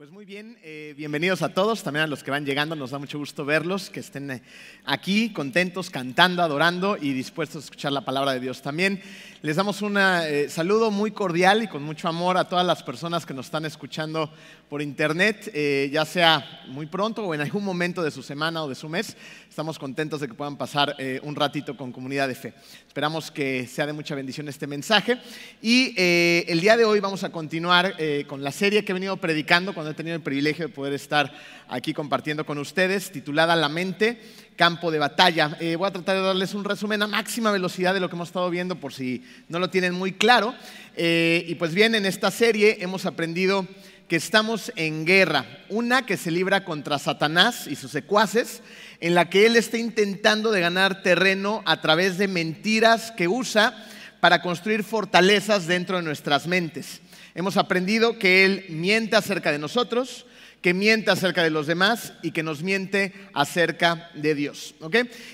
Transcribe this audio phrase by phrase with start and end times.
[0.00, 2.98] Pues muy bien, eh, bienvenidos a todos, también a los que van llegando, nos da
[2.98, 4.42] mucho gusto verlos, que estén eh,
[4.86, 9.02] aquí contentos, cantando, adorando y dispuestos a escuchar la palabra de Dios también.
[9.42, 13.26] Les damos un eh, saludo muy cordial y con mucho amor a todas las personas
[13.26, 14.32] que nos están escuchando
[14.70, 15.52] por internet,
[15.90, 19.16] ya sea muy pronto o en algún momento de su semana o de su mes.
[19.48, 22.54] Estamos contentos de que puedan pasar un ratito con comunidad de fe.
[22.86, 25.18] Esperamos que sea de mucha bendición este mensaje.
[25.60, 27.96] Y el día de hoy vamos a continuar
[28.28, 31.32] con la serie que he venido predicando cuando he tenido el privilegio de poder estar
[31.68, 34.20] aquí compartiendo con ustedes, titulada La mente,
[34.56, 35.56] campo de batalla.
[35.60, 38.28] Eh, voy a tratar de darles un resumen a máxima velocidad de lo que hemos
[38.28, 40.54] estado viendo por si no lo tienen muy claro.
[40.96, 43.66] Eh, y pues bien, en esta serie hemos aprendido
[44.08, 48.60] que estamos en guerra, una que se libra contra Satanás y sus secuaces,
[49.00, 53.86] en la que él está intentando de ganar terreno a través de mentiras que usa
[54.20, 57.00] para construir fortalezas dentro de nuestras mentes.
[57.34, 60.26] Hemos aprendido que Él miente acerca de nosotros,
[60.60, 64.74] que miente acerca de los demás y que nos miente acerca de Dios.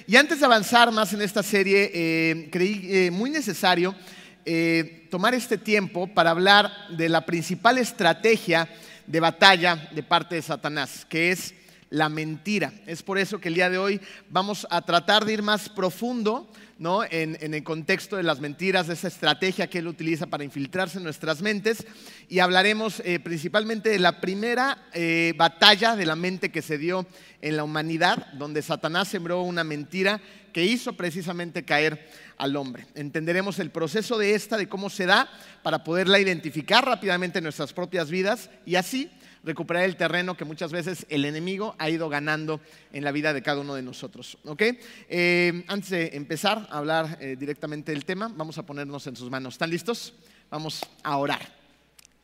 [0.06, 3.94] Y antes de avanzar más en esta serie, eh, creí eh, muy necesario
[4.44, 8.68] eh, tomar este tiempo para hablar de la principal estrategia
[9.06, 11.54] de batalla de parte de Satanás, que es
[11.90, 12.72] la mentira.
[12.86, 16.50] Es por eso que el día de hoy vamos a tratar de ir más profundo
[16.78, 17.04] ¿no?
[17.04, 21.04] en, el contexto de las mentiras, de esa estrategia que él utiliza para infiltrarse en
[21.04, 21.86] nuestras mentes.
[22.28, 27.06] Y hablaremos eh, principalmente de la primera eh, batalla de la mente que se dio
[27.40, 30.20] en la humanidad, donde Satanás sembró una mentira
[30.52, 32.86] que hizo precisamente caer al hombre.
[32.94, 35.28] Entenderemos el proceso de esta, de cómo se da,
[35.62, 39.10] para poderla identificar rápidamente en nuestras propias vidas y así
[39.46, 42.60] recuperar el terreno que muchas veces el enemigo ha ido ganando
[42.92, 44.36] en la vida de cada uno de nosotros.
[45.08, 49.30] Eh, antes de empezar a hablar eh, directamente del tema, vamos a ponernos en sus
[49.30, 49.54] manos.
[49.54, 50.14] ¿Están listos?
[50.50, 51.56] Vamos a orar.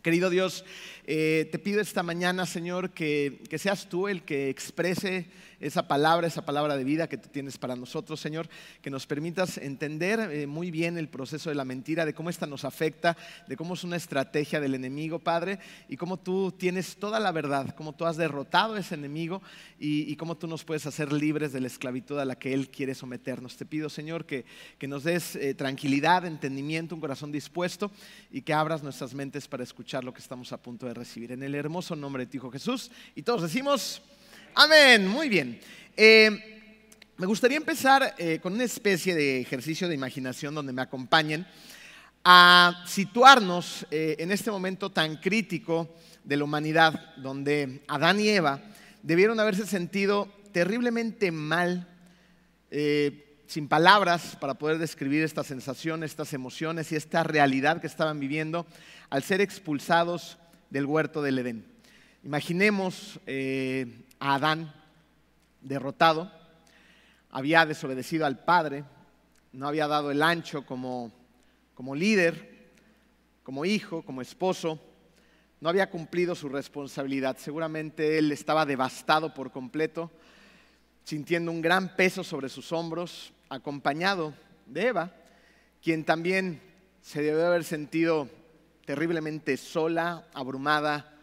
[0.03, 0.65] Querido Dios,
[1.05, 5.27] eh, te pido esta mañana, Señor, que, seas tú el que exprese
[5.59, 8.49] esa palabra, esa palabra de vida que tú tienes para nosotros, Señor,
[8.81, 12.47] que nos permitas entender eh, muy bien el proceso de la mentira, de cómo esta
[12.47, 15.59] nos afecta, de cómo es una estrategia del enemigo, Padre,
[15.89, 19.41] y cómo tú tienes toda la verdad, cómo tú has derrotado a ese enemigo
[19.79, 22.95] y, cómo tú nos puedes hacer libres de la esclavitud a la que Él quiere
[22.95, 23.57] someternos.
[23.57, 24.45] Te pido, Señor, que,
[24.79, 27.91] que nos des eh, tranquilidad, entendimiento, un corazón dispuesto
[28.31, 31.33] y que abras nuestras mentes para escuchar lo que estamos a punto de recibir.
[31.33, 32.91] En el hermoso nombre de tu Hijo Jesús.
[33.15, 34.03] Y todos decimos...
[34.55, 35.59] Amén, muy bien.
[35.97, 36.77] Eh,
[37.17, 41.47] me gustaría empezar eh, con una especie de ejercicio de imaginación donde me acompañen
[42.23, 48.61] a situarnos eh, en este momento tan crítico de la humanidad, donde Adán y Eva
[49.03, 51.89] debieron haberse sentido terriblemente mal,
[53.47, 58.67] sin palabras para poder describir esta sensación, estas emociones y esta realidad que estaban viviendo
[59.11, 60.39] al ser expulsados
[60.73, 61.67] del huerto del Edén.
[62.25, 63.21] Imaginemos
[64.19, 64.73] a Adán
[65.61, 66.33] derrotado,
[67.31, 68.85] había desobedecido al Padre,
[69.53, 71.13] no había dado el ancho como,
[71.75, 72.71] como líder,
[73.43, 74.81] como hijo, como esposo,
[75.61, 77.37] no había cumplido su responsabilidad.
[77.37, 80.11] Seguramente él estaba devastado por completo,
[81.05, 84.33] sintiendo un gran peso sobre sus hombros, acompañado
[84.65, 85.13] de Eva,
[85.83, 86.63] quien también
[87.03, 88.27] se debe haber sentido
[88.85, 91.17] terriblemente sola, abrumada,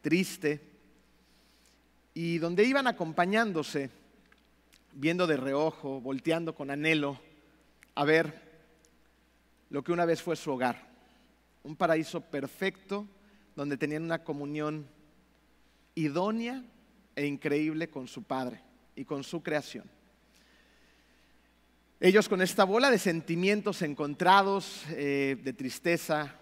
[0.00, 0.60] triste
[2.14, 3.90] y donde iban acompañándose,
[4.92, 7.20] viendo de reojo, volteando con anhelo
[7.94, 8.46] a ver
[9.70, 10.86] lo que una vez fue su hogar,
[11.62, 13.06] un paraíso perfecto
[13.54, 14.86] donde tenían una comunión
[15.94, 16.62] idónea
[17.14, 18.60] e increíble con su Padre
[18.94, 19.84] y con su creación.
[21.98, 26.38] Ellos con esta bola de sentimientos encontrados, eh, de tristeza,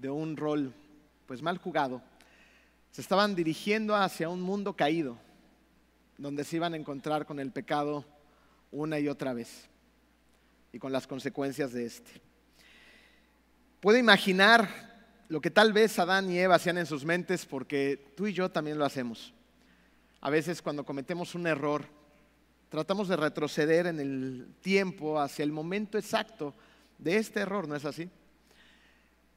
[0.00, 0.72] de un rol
[1.26, 2.02] pues mal jugado,
[2.90, 5.18] se estaban dirigiendo hacia un mundo caído,
[6.16, 8.04] donde se iban a encontrar con el pecado
[8.70, 9.68] una y otra vez
[10.72, 12.20] y con las consecuencias de este.
[13.80, 14.68] Puedo imaginar
[15.28, 18.50] lo que tal vez Adán y Eva hacían en sus mentes, porque tú y yo
[18.50, 19.32] también lo hacemos.
[20.20, 21.84] A veces cuando cometemos un error,
[22.70, 26.54] tratamos de retroceder en el tiempo hacia el momento exacto
[26.98, 28.10] de este error, ¿no es así?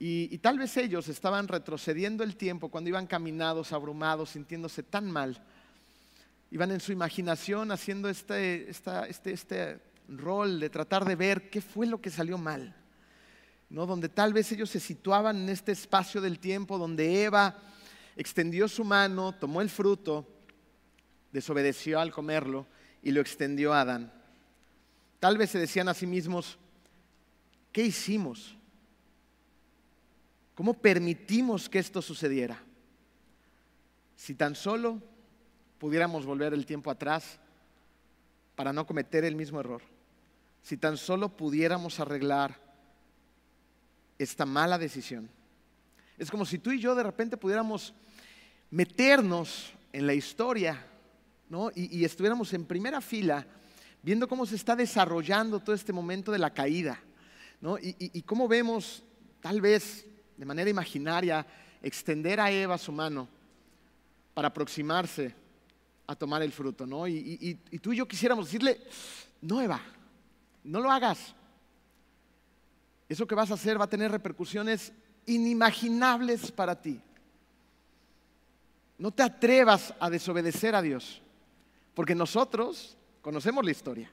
[0.03, 5.39] Y, tal vez ellos estaban retrocediendo el tiempo cuando iban caminados, abrumados, sintiéndose tan mal.
[6.49, 11.85] Iban en su imaginación haciendo este, este, este rol de tratar de ver qué fue
[11.85, 12.75] lo que salió mal.
[13.69, 13.85] ¿no?
[13.85, 17.59] Donde tal vez ellos se situaban en este espacio del tiempo donde Eva
[18.15, 20.27] extendió su mano, tomó el fruto,
[21.31, 22.65] desobedeció al comerlo
[23.03, 24.11] y lo extendió a Adán.
[25.19, 26.57] Tal vez se decían a sí mismos,
[27.71, 28.57] ¿qué hicimos?
[30.55, 32.61] ¿Cómo permitimos que esto sucediera?
[34.15, 35.01] Si tan solo
[35.79, 37.39] pudiéramos volver el tiempo atrás
[38.55, 39.81] para no cometer el mismo error.
[40.61, 42.59] Si tan solo pudiéramos arreglar
[44.19, 45.27] esta mala decisión.
[46.19, 47.95] Es como si tú y yo de repente pudiéramos
[48.69, 50.85] meternos en la historia
[51.75, 53.45] y, estuviéramos en primera fila
[54.03, 57.01] viendo cómo se está desarrollando todo este momento de la caída
[57.81, 59.03] y, y cómo vemos
[59.41, 60.05] tal vez
[60.41, 61.45] de manera imaginaria
[61.83, 63.27] extender a Eva su mano
[64.33, 65.35] para aproximarse
[66.07, 67.07] a tomar el fruto, ¿no?
[67.07, 68.81] Y, tú y yo quisiéramos decirle,
[69.39, 69.79] no, Eva,
[70.63, 71.35] no lo hagas.
[73.07, 74.91] Eso que vas a hacer va a tener repercusiones
[75.27, 76.99] inimaginables para ti.
[78.97, 81.21] No te atrevas a desobedecer a Dios,
[81.93, 84.11] porque nosotros conocemos la historia.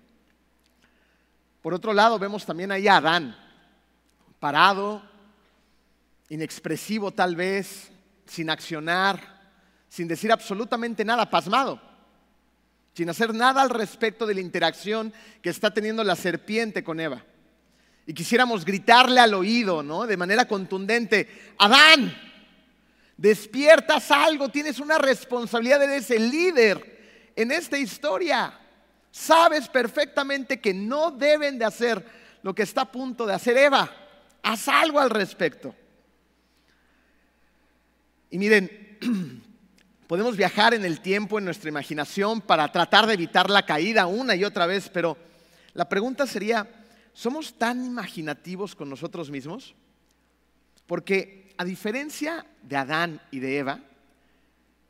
[1.62, 3.34] Por otro lado, vemos también ahí a Adán,
[4.38, 5.16] parado,
[6.28, 7.90] inexpresivo tal vez,
[8.26, 9.38] sin accionar,
[9.88, 11.80] sin decir absolutamente nada, pasmado,
[12.94, 17.24] sin hacer nada al respecto de la interacción que está teniendo la serpiente con Eva.
[18.06, 20.06] Y quisiéramos gritarle al oído, ¿no?
[20.06, 22.16] De manera contundente, Adán,
[23.16, 28.58] despiertas algo, tienes una responsabilidad, eres el líder en esta historia.
[29.10, 32.04] Sabes perfectamente que no deben de hacer
[32.42, 33.90] lo que está a punto de hacer Eva.
[34.42, 35.74] Haz algo al respecto.
[38.30, 38.70] Y miren,
[40.08, 44.34] Podemos viajar en el tiempo, en nuestra imaginación, para tratar de evitar la caída una
[44.34, 45.18] y otra vez, pero
[45.74, 46.66] la pregunta sería,
[47.12, 49.74] ¿somos tan imaginativos con nosotros mismos?
[50.86, 53.80] Porque a diferencia de Adán y de Eva,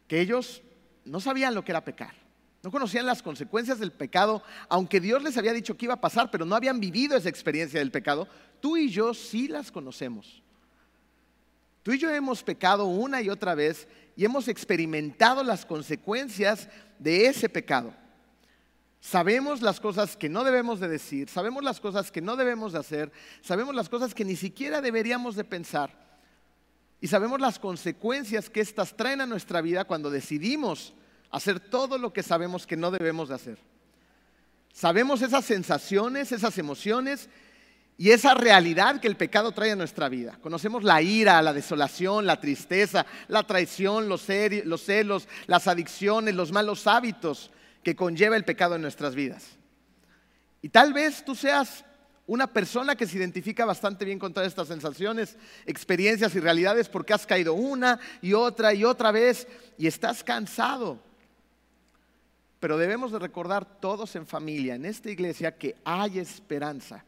[0.06, 0.62] que ellos
[1.04, 2.14] no sabían lo que era pecar,
[2.62, 6.30] no conocían las consecuencias del pecado, aunque Dios les había dicho que iba a pasar,
[6.30, 8.28] pero no habían vivido esa experiencia del pecado,
[8.60, 10.44] tú y yo sí las conocemos.
[11.88, 16.68] Tú y yo hemos pecado una y otra vez y hemos experimentado las consecuencias
[16.98, 17.94] de ese pecado.
[19.00, 22.80] Sabemos las cosas que no debemos de decir, sabemos las cosas que no debemos de
[22.80, 25.90] hacer, sabemos las cosas que ni siquiera deberíamos de pensar
[27.00, 30.92] y sabemos las consecuencias que éstas traen a nuestra vida cuando decidimos
[31.30, 33.58] hacer todo lo que sabemos que no debemos de hacer.
[34.74, 37.30] Sabemos esas sensaciones, esas emociones
[38.00, 40.38] y esa realidad que el pecado trae a nuestra vida.
[40.40, 46.86] Conocemos la ira, la desolación, la tristeza, la traición, los, celos, las adicciones, los malos
[46.86, 47.50] hábitos
[47.82, 49.46] que conlleva el pecado en nuestras vidas.
[50.62, 51.84] Y tal vez tú seas
[52.28, 55.36] una persona que se identifica bastante bien con todas estas sensaciones,
[55.66, 61.00] experiencias y realidades porque has caído una y otra y otra vez y estás cansado.
[62.60, 67.04] Pero debemos de recordar todos en familia, en esta iglesia, que hay esperanza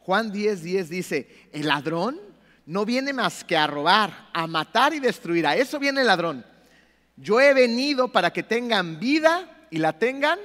[0.00, 2.20] Juan 10, 10 dice, el ladrón
[2.66, 5.46] no viene más que a robar, a matar y destruir.
[5.46, 6.44] A eso viene el ladrón.
[7.16, 10.38] Yo he venido para que tengan vida y la tengan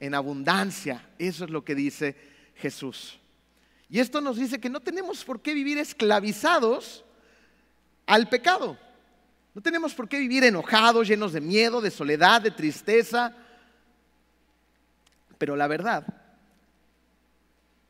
[0.00, 1.06] en abundancia.
[1.18, 2.16] Eso es lo que dice
[2.56, 3.18] Jesús.
[3.90, 7.04] Y esto nos dice que no tenemos por qué vivir esclavizados
[8.06, 8.78] al pecado.
[9.54, 13.36] No tenemos por qué vivir enojados, llenos de miedo, de soledad, de tristeza.
[15.36, 16.06] Pero la verdad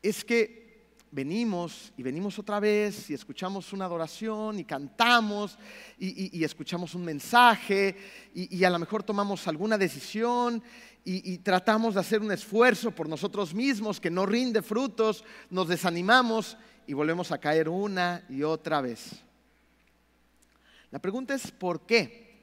[0.01, 0.62] es que
[1.13, 5.59] venimos y venimos otra vez y escuchamos una adoración y cantamos
[5.99, 7.95] y, escuchamos un mensaje
[8.33, 10.63] y, a lo mejor tomamos alguna decisión
[11.05, 16.57] y, tratamos de hacer un esfuerzo por nosotros mismos que no rinde frutos, nos desanimamos
[16.87, 19.11] y volvemos a caer una y otra vez.
[20.89, 22.41] La pregunta es ¿por qué?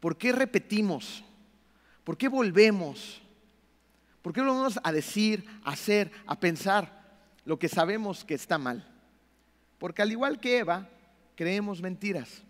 [0.00, 1.24] ¿Por qué repetimos?
[2.04, 3.22] ¿Por qué volvemos?
[4.20, 7.05] ¿Por qué volvemos a decir, a hacer, a pensar?
[7.46, 8.84] Lo que sabemos que está mal.
[9.78, 10.90] Porque al igual que Eva,
[11.36, 12.42] creemos mentiras.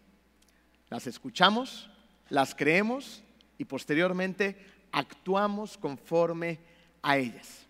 [0.88, 1.88] Las escuchamos,
[2.31, 3.23] las creemos
[3.59, 4.57] y posteriormente
[4.91, 6.59] actuamos conforme
[7.03, 7.67] a ellas.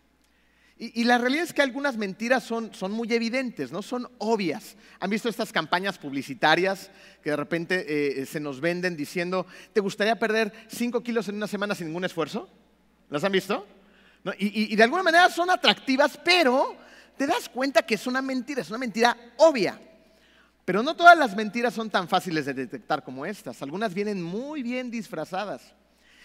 [0.79, 4.77] Y, la realidad es que algunas mentiras son, son, muy evidentes, no son obvias.
[5.01, 6.91] ¿Han visto estas campañas publicitarias
[7.23, 11.47] que de repente eh, se nos venden diciendo, ¿te gustaría perder 5 kilos en una
[11.47, 12.51] semana sin ningún esfuerzo?
[13.09, 13.67] ¿Las han visto?
[14.39, 16.77] y, de alguna manera son atractivas, pero
[17.17, 19.81] te das cuenta que es una mentira, es una mentira obvia.
[20.65, 23.63] Pero no todas las mentiras son tan fáciles de detectar como estas.
[23.63, 25.63] Algunas vienen muy bien disfrazadas.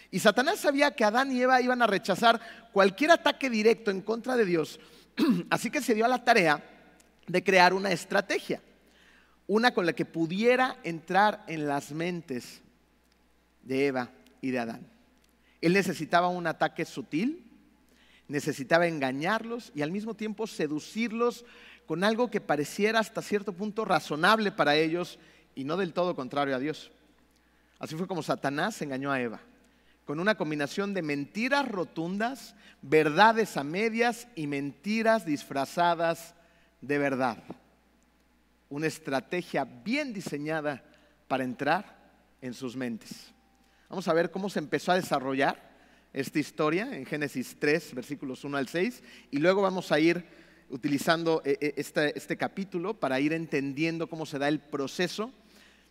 [0.09, 2.41] Y Satanás sabía que Adán y Eva iban a rechazar
[2.73, 4.79] cualquier ataque directo en contra de Dios.
[5.49, 6.63] Así que se dio a la tarea
[7.27, 8.61] de crear una estrategia,
[9.47, 12.61] una con la que pudiera entrar en las mentes
[13.61, 14.09] de Eva
[14.41, 14.87] y de Adán.
[15.61, 17.50] Él necesitaba un ataque sutil,
[18.31, 21.45] necesitaba engañarlos y al mismo tiempo seducirlos
[21.85, 25.19] con algo que pareciera hasta cierto punto razonable para ellos
[25.53, 26.91] y no del todo contrario a Dios.
[27.77, 29.41] Así fue como Satanás engañó a Eva,
[30.05, 36.33] con una combinación de mentiras rotundas, verdades a medias y mentiras disfrazadas
[36.79, 37.43] de verdad.
[38.69, 40.83] Una estrategia bien diseñada
[41.27, 41.97] para entrar
[42.41, 43.33] en sus mentes.
[43.89, 45.70] Vamos a ver cómo se empezó a desarrollar
[46.13, 50.25] esta historia en Génesis 3, versículos 1 al 6, y luego vamos a ir
[50.69, 55.31] utilizando este, este, capítulo para ir entendiendo cómo se da el proceso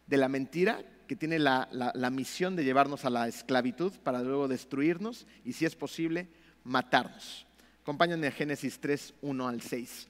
[0.07, 4.49] de la mentira que tiene la, la misión de llevarnos a la esclavitud para luego
[4.49, 6.29] destruirnos y si es posible
[6.65, 7.47] matarnos.
[7.83, 10.09] Acompáñenme a Génesis 3, 1 al 6.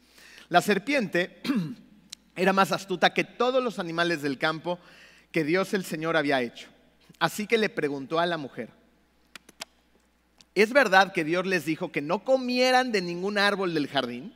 [0.48, 1.40] La serpiente
[2.36, 4.78] era más astuta que todos los animales del campo
[5.32, 6.68] que Dios el Señor había hecho.
[7.18, 8.70] Así que le preguntó a la mujer,
[10.54, 14.34] ¿es verdad que Dios les dijo que no comieran de ningún árbol del jardín?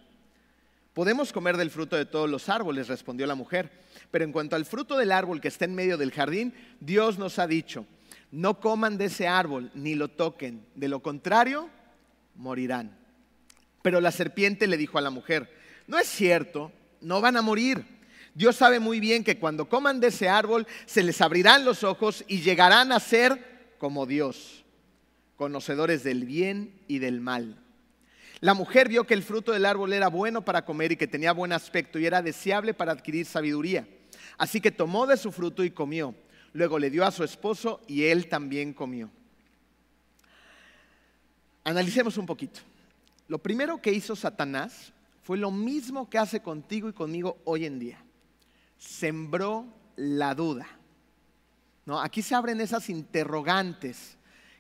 [0.95, 3.71] Podemos comer del fruto de todos los árboles, respondió la mujer.
[4.11, 7.39] Pero en cuanto al fruto del árbol que está en medio del jardín, Dios nos
[7.41, 7.85] ha dicho,
[8.31, 11.69] no coman de ese árbol ni lo toquen, de lo contrario,
[12.37, 12.97] morirán.
[13.83, 15.53] Pero la serpiente le dijo a la mujer,
[15.87, 17.85] no es cierto, no van a morir.
[18.35, 22.25] Dios sabe muy bien que cuando coman de ese árbol se les abrirán los ojos
[22.27, 24.64] y llegarán a ser como Dios,
[25.37, 27.61] conocedores del bien y del mal.
[28.41, 31.33] La mujer vio que el fruto del árbol era bueno para comer y que tenía
[31.33, 33.89] buen aspecto y era deseable para adquirir sabiduría.
[34.37, 36.15] Así que tomó de su fruto y comió.
[36.53, 39.11] Luego le dio a su esposo y él también comió.
[41.65, 42.61] Analicemos un poquito.
[43.29, 47.79] Lo primero que hizo Satanás fue lo mismo que hace contigo y conmigo hoy en
[47.79, 47.99] día.
[48.77, 50.67] Sembró la duda.
[51.87, 52.01] ¿No?
[52.01, 54.17] Aquí se abren esas interrogantes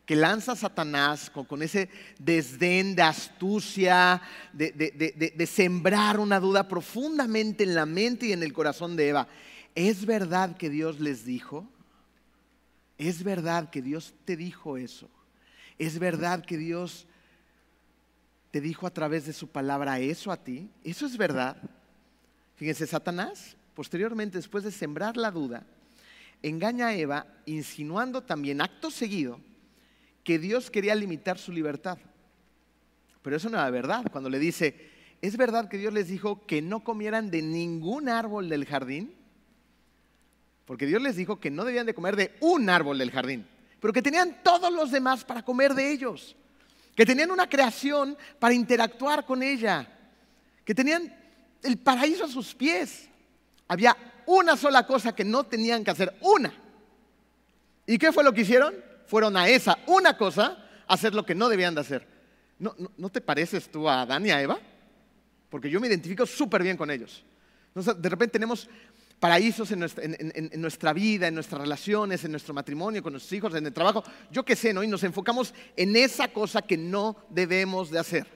[0.07, 4.21] que lanza Satanás con, ese desdén de astucia,
[4.53, 9.29] de, sembrar una duda profundamente en la mente y en el corazón de Eva.
[9.75, 11.67] ¿Es verdad que Dios les dijo?
[12.99, 15.09] ¿Es verdad que Dios te dijo eso?
[15.79, 17.07] ¿Es verdad que Dios
[18.51, 20.69] te dijo a través de su palabra eso a ti?
[20.85, 21.57] ¿Eso es verdad?
[22.57, 25.65] Fíjense, Satanás, posteriormente, después de sembrar la duda,
[26.43, 29.41] engaña a Eva, insinuando también, acto seguido,
[30.25, 31.99] que Dios quería limitar su libertad.
[33.23, 34.05] Pero eso no era verdad.
[34.11, 34.91] Cuando le dice,
[35.21, 39.15] ¿es verdad que Dios les dijo que no comieran de ningún árbol del jardín?
[40.65, 43.47] Porque Dios les dijo que no debían de comer de un árbol del jardín,
[43.81, 46.35] pero que tenían todos los demás para comer de ellos.
[46.97, 49.87] Que tenían una creación para interactuar con ella.
[50.65, 51.15] Que tenían
[51.63, 53.09] el paraíso a sus pies.
[53.69, 56.55] Había una sola cosa que no tenían que hacer, una.
[57.87, 58.75] ¿Y qué fue lo que hicieron?
[59.07, 62.07] Fueron a esa una cosa a hacer lo que no debían de hacer.
[62.59, 64.59] ¿No, no, te pareces tú a Adán y a Eva?
[65.51, 67.25] Porque yo me identifico súper bien con ellos.
[67.75, 68.69] de repente tenemos
[69.19, 73.55] paraísos en nuestra, en, nuestra, vida, en nuestras relaciones, en nuestro matrimonio, con nuestros hijos,
[73.55, 74.05] en el trabajo.
[74.31, 74.83] Yo qué sé, ¿no?
[74.83, 78.27] Y nos enfocamos en esa cosa que no debemos de hacer.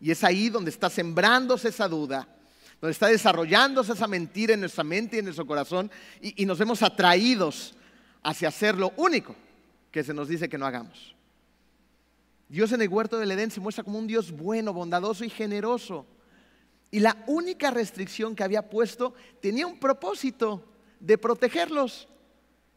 [0.00, 2.28] Y es ahí donde está sembrándose esa duda,
[2.80, 5.90] donde está desarrollándose esa mentira en nuestra mente y en nuestro corazón,
[6.22, 7.74] y, y nos vemos atraídos
[8.22, 9.34] hacia hacer lo único
[9.90, 11.14] que se nos dice que no hagamos.
[12.48, 16.06] Dios en el huerto del Edén se muestra como un Dios bueno, bondadoso y generoso.
[16.90, 20.64] Y la única restricción que había puesto tenía un propósito
[21.00, 22.08] de protegerlos.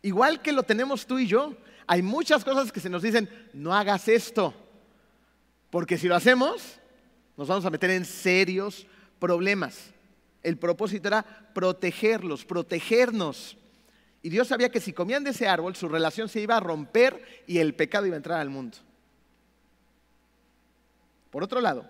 [0.02, 1.56] Igual que lo tenemos tú y yo.
[1.88, 4.54] Hay muchas cosas que se nos dicen, no hagas esto.
[5.70, 6.80] Porque si lo hacemos,
[7.38, 8.86] nos vamos a meter en serios
[9.20, 9.92] problemas.
[10.44, 13.58] El propósito era protegerlos, protegernos.
[14.24, 17.44] Y Dios sabía que si comían de ese árbol, su relación se iba a romper
[17.48, 18.78] y el pecado iba a entrar al mundo.
[21.32, 21.90] Por otro lado,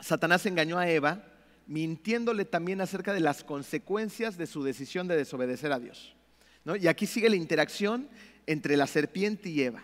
[0.00, 1.24] Satanás engañó a Eva
[1.66, 6.14] mintiéndole también acerca de las consecuencias de su decisión de desobedecer a Dios.
[6.80, 8.08] Y aquí sigue la interacción
[8.46, 9.82] entre la serpiente y Eva.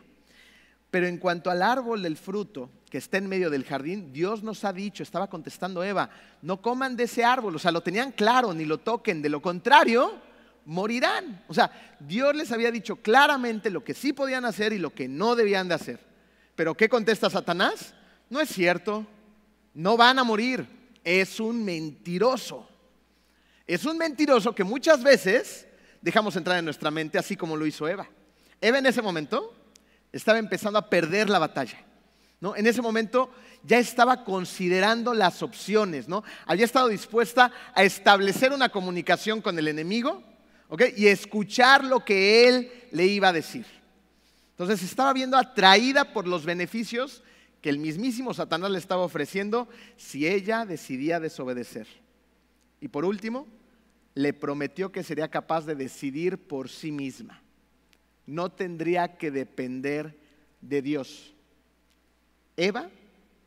[0.91, 4.65] Pero en cuanto al árbol del fruto que está en medio del jardín, Dios nos
[4.65, 6.09] ha dicho, estaba contestando Eva,
[6.41, 9.43] no coman de ese árbol, o sea, lo tenían claro, ni lo toquen, de lo
[9.43, 10.19] contrario,
[10.69, 11.43] morirán.
[11.49, 15.09] O sea, Dios les había dicho claramente lo que sí podían hacer y lo que
[15.09, 15.99] no debían de hacer.
[16.55, 17.95] Pero ¿qué contesta Satanás?
[18.29, 19.07] No es cierto,
[19.73, 20.69] no van a morir,
[21.03, 22.69] es un mentiroso.
[23.67, 25.67] Es un mentiroso que muchas veces
[26.03, 28.07] dejamos entrar en nuestra mente, así como lo hizo Eva.
[28.61, 29.55] Eva en ese momento
[30.13, 31.79] estaba empezando a perder la batalla.
[32.41, 32.55] ¿no?
[32.57, 33.31] En ese momento
[33.63, 36.23] ya estaba considerando las opciones, ¿no?
[36.47, 40.23] Había estado dispuesta a establecer una comunicación con el enemigo
[40.97, 43.67] y escuchar lo que él le iba a decir.
[44.51, 47.23] Entonces estaba viendo atraída por los beneficios
[47.61, 51.87] que el mismísimo Satanás le estaba ofreciendo si ella decidía desobedecer.
[52.81, 53.47] Y por último,
[54.15, 57.43] le prometió que sería capaz de decidir por sí misma.
[58.27, 60.19] No tendría que depender
[60.61, 61.35] de Dios.
[62.57, 62.91] Eva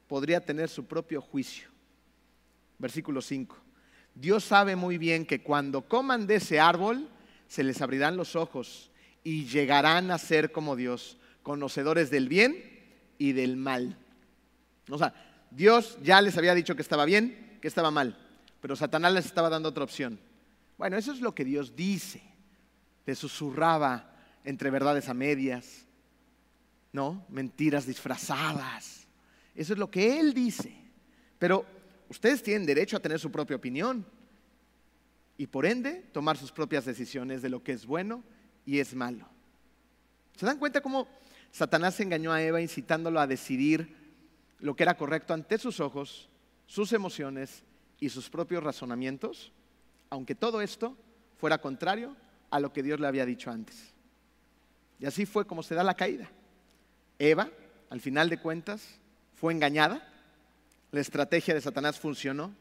[0.07, 1.69] podría tener su propio juicio.
[2.79, 3.55] Versículo 5.
[4.15, 7.09] Dios sabe muy bien que cuando coman de ese árbol,
[7.47, 8.91] se les abrirán los ojos
[9.23, 12.55] y llegarán a ser como Dios, conocedores del bien
[13.17, 13.97] y del mal.
[14.89, 15.13] O sea,
[15.51, 18.17] Dios ya les había dicho que estaba bien, que estaba mal,
[18.61, 20.19] pero Satanás les estaba dando otra opción.
[20.77, 22.21] Bueno, eso es lo que Dios dice.
[23.05, 25.85] Le susurraba entre verdades a medias,
[26.91, 27.25] ¿no?
[27.29, 29.07] Mentiras disfrazadas.
[29.55, 30.75] Eso es lo que Él dice.
[31.37, 31.65] Pero
[32.11, 34.05] ustedes tienen derecho a tener su propia opinión
[35.37, 38.23] y por ende tomar sus propias decisiones de lo que es bueno
[38.65, 39.25] y es malo.
[40.35, 41.07] ¿Se dan cuenta cómo
[41.51, 43.95] Satanás engañó a Eva incitándolo a decidir
[44.59, 46.29] lo que era correcto ante sus ojos,
[46.67, 47.63] sus emociones
[47.99, 49.51] y sus propios razonamientos?
[50.11, 50.95] aunque todo esto
[51.39, 52.15] fuera contrario
[52.51, 53.93] a lo que Dios le había dicho antes.
[54.99, 56.29] Y así fue como se da la caída.
[57.17, 57.49] Eva,
[57.89, 58.99] al final de cuentas,
[59.33, 60.07] fue engañada,
[60.91, 62.53] la estrategia de Satanás funcionó,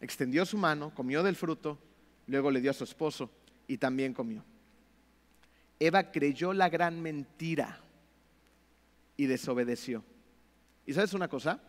[0.00, 1.78] extendió su mano, comió del fruto,
[2.26, 3.30] luego le dio a su esposo
[3.66, 4.44] y también comió.
[5.78, 7.80] Eva creyó la gran mentira
[9.16, 10.02] y desobedeció.
[10.86, 11.60] ¿Y sabes una cosa?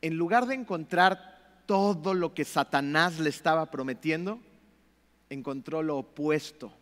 [0.00, 4.40] En lugar de encontrar todo lo que Satanás le estaba prometiendo,
[5.28, 6.72] encontró lo opuesto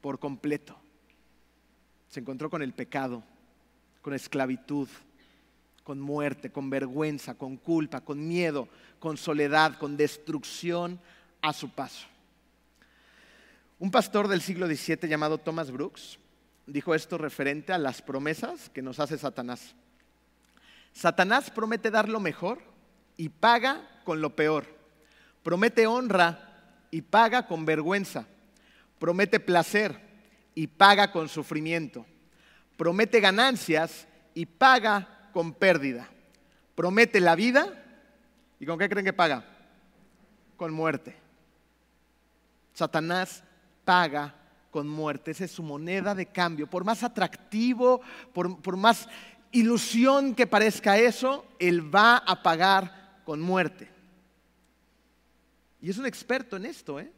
[0.00, 0.76] por completo.
[2.08, 3.22] Se encontró con el pecado,
[4.00, 4.88] con esclavitud,
[5.86, 10.98] con muerte, con vergüenza, con culpa, con miedo, con soledad, con destrucción
[11.40, 12.08] a su paso.
[13.78, 16.18] Un pastor del siglo XVII llamado Thomas Brooks
[16.66, 19.76] dijo esto referente a las promesas que nos hace Satanás.
[20.92, 22.58] Satanás promete dar lo mejor
[23.16, 24.66] y paga con lo peor.
[25.44, 28.26] Promete honra y paga con vergüenza.
[28.98, 30.00] Promete placer
[30.52, 32.04] y paga con sufrimiento.
[32.76, 36.08] Promete ganancias y paga con pérdida.
[36.74, 37.68] Promete la vida
[38.58, 39.44] y ¿con qué creen que paga?
[40.56, 41.14] Con muerte.
[42.72, 43.44] Satanás
[43.84, 44.34] paga
[44.70, 45.32] con muerte.
[45.32, 46.66] Esa es su moneda de cambio.
[46.66, 48.00] Por más atractivo,
[48.32, 49.10] por, por más
[49.52, 53.90] ilusión que parezca eso, él va a pagar con muerte.
[55.82, 57.12] Y es un experto en esto, ¿eh?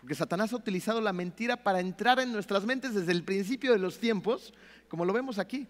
[0.00, 3.78] Porque Satanás ha utilizado la mentira para entrar en nuestras mentes desde el principio de
[3.78, 4.52] los tiempos,
[4.88, 5.68] como lo vemos aquí.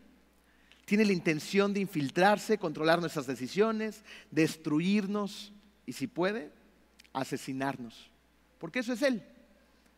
[0.91, 5.53] Tiene la intención de infiltrarse, controlar nuestras decisiones, destruirnos
[5.87, 6.51] y si puede,
[7.13, 8.11] asesinarnos.
[8.59, 9.23] Porque eso es Él.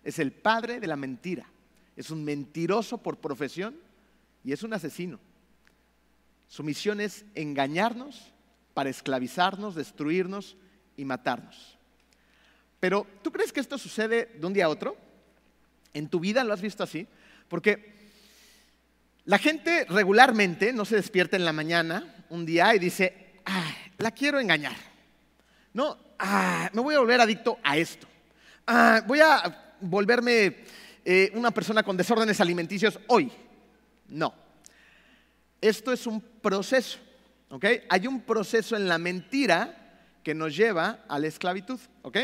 [0.05, 1.46] Es el padre de la mentira.
[1.96, 3.74] Es un mentiroso por profesión
[4.44, 5.18] y es un asesino.
[6.46, 8.31] Su misión es engañarnos
[8.74, 10.59] para esclavizarnos, destruirnos
[10.98, 11.78] y matarnos.
[12.81, 14.98] Pero ¿tú crees que esto sucede de un día a otro?
[15.94, 17.07] ¿En tu vida lo has visto así?
[17.48, 18.01] Porque
[19.24, 24.11] la gente regularmente no se despierta en la mañana un día y dice, ah, la
[24.11, 24.76] quiero engañar.
[25.72, 28.06] No, ah, me voy a volver adicto a esto.
[28.66, 30.56] Ah, voy a volverme
[31.04, 33.30] eh, una persona con desórdenes alimenticios hoy.
[34.08, 34.35] No.
[35.61, 36.98] Esto es un proceso.
[37.50, 37.64] ¿ok?
[37.88, 39.78] Hay un proceso en la mentira
[40.24, 41.78] que nos lleva a la esclavitud.
[42.02, 42.18] ¿ok?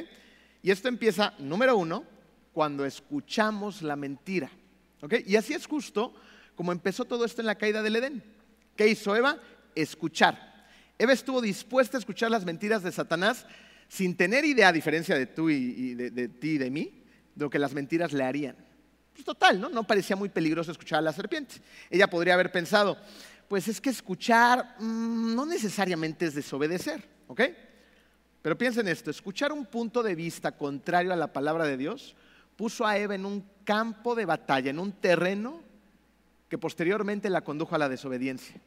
[0.62, 2.04] Y esto empieza, número uno,
[2.52, 4.50] cuando escuchamos la mentira.
[5.26, 6.12] Y así es justo
[6.59, 8.21] como empezó todo esto en la caída del Edén.
[8.75, 9.38] ¿Qué hizo Eva?
[9.77, 10.66] Escuchar.
[10.99, 13.47] Eva estuvo dispuesta a escuchar las mentiras de Satanás
[13.87, 17.05] sin tener idea, a diferencia de tú y, de, ti y de mí,
[17.37, 18.57] de lo que las mentiras le harían.
[19.12, 19.68] Pues total, ¿no?
[19.68, 21.55] No parecía muy peligroso escuchar a la serpiente.
[21.90, 22.99] Ella podría haber pensado,
[23.47, 27.40] pues es que escuchar mm, no necesariamente es desobedecer, ¿ok?
[28.42, 32.16] Pero piensen esto, escuchar un punto de vista contrario a la palabra de Dios
[32.57, 35.67] puso a Eva en un campo de batalla, en un terreno
[36.48, 38.61] que posteriormente la condujo a la desobediencia.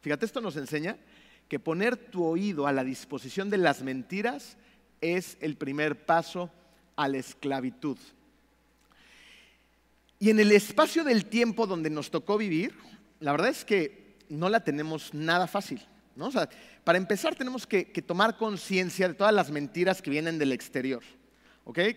[0.00, 0.96] Fíjate, esto nos enseña
[1.48, 4.56] que poner tu oído a la disposición de las mentiras
[5.00, 6.50] es el primer paso
[6.96, 7.98] a la esclavitud.
[10.18, 12.74] Y en el espacio del tiempo donde nos tocó vivir,
[13.20, 15.84] la verdad es que no la tenemos nada fácil.
[16.16, 16.30] ¿no?
[16.84, 21.02] Para empezar, tenemos que, tomar conciencia de todas las mentiras que vienen del exterior.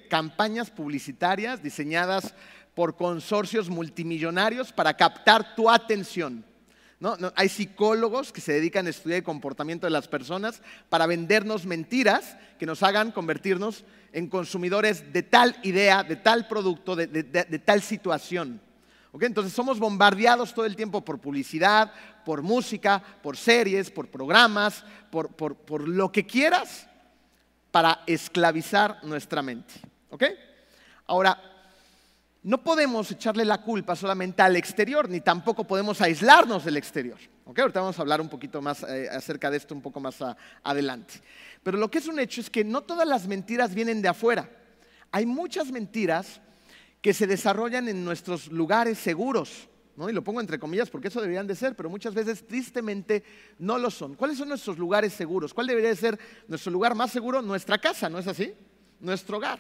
[0.09, 2.33] Campañas publicitarias diseñadas
[2.75, 6.45] por consorcios multimillonarios para captar tu atención.
[7.35, 12.37] hay psicólogos que se dedican a estudiar el comportamiento de las personas para vendernos mentiras
[12.59, 18.61] que nos hagan convertirnos en consumidores de tal idea, de tal producto, de tal situación.
[19.21, 21.91] Entonces somos bombardeados todo el tiempo por publicidad,
[22.25, 26.87] por música, por series, por programas, por, lo que quieras,
[27.71, 29.73] para esclavizar nuestra mente.
[31.07, 31.39] Ahora,
[32.45, 37.17] no podemos echarle la culpa solamente al exterior, ni tampoco podemos aislarnos del exterior.
[37.43, 37.57] ¿Ok?
[37.57, 40.19] Ahorita vamos a hablar un poquito más eh, acerca de esto un poco más
[40.61, 41.15] adelante.
[41.63, 44.47] Pero lo que es un hecho es que no todas las mentiras vienen de afuera.
[45.11, 46.39] Hay muchas mentiras
[47.01, 49.67] que se desarrollan en nuestros lugares seguros.
[49.95, 50.07] ¿no?
[50.07, 53.23] Y lo pongo entre comillas porque eso deberían de ser, pero muchas veces tristemente
[53.57, 54.13] no lo son.
[54.13, 55.51] ¿Cuáles son nuestros lugares seguros?
[55.51, 57.41] ¿Cuál debería ser nuestro lugar más seguro?
[57.41, 58.53] Nuestra casa, ¿no es así?
[58.99, 59.57] Nuestro hogar.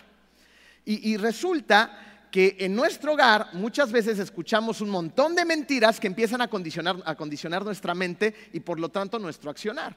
[0.85, 6.41] y resulta que en nuestro hogar muchas veces escuchamos un montón de mentiras que empiezan
[6.41, 9.95] a condicionar, a condicionar nuestra mente y por lo tanto nuestro accionar.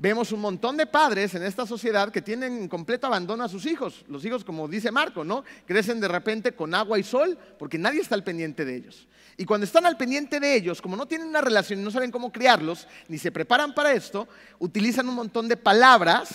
[0.00, 4.04] Vemos un montón de padres en esta sociedad que tienen completo abandono a sus hijos.
[4.06, 5.42] Los hijos, como dice Marco, ¿no?
[5.66, 9.08] Crecen de repente con agua y sol porque nadie está al pendiente de ellos.
[9.36, 12.12] Y cuando están al pendiente de ellos, como no tienen una relación y no saben
[12.12, 14.28] cómo criarlos, ni se preparan para esto,
[14.60, 16.28] utilizan un montón de palabras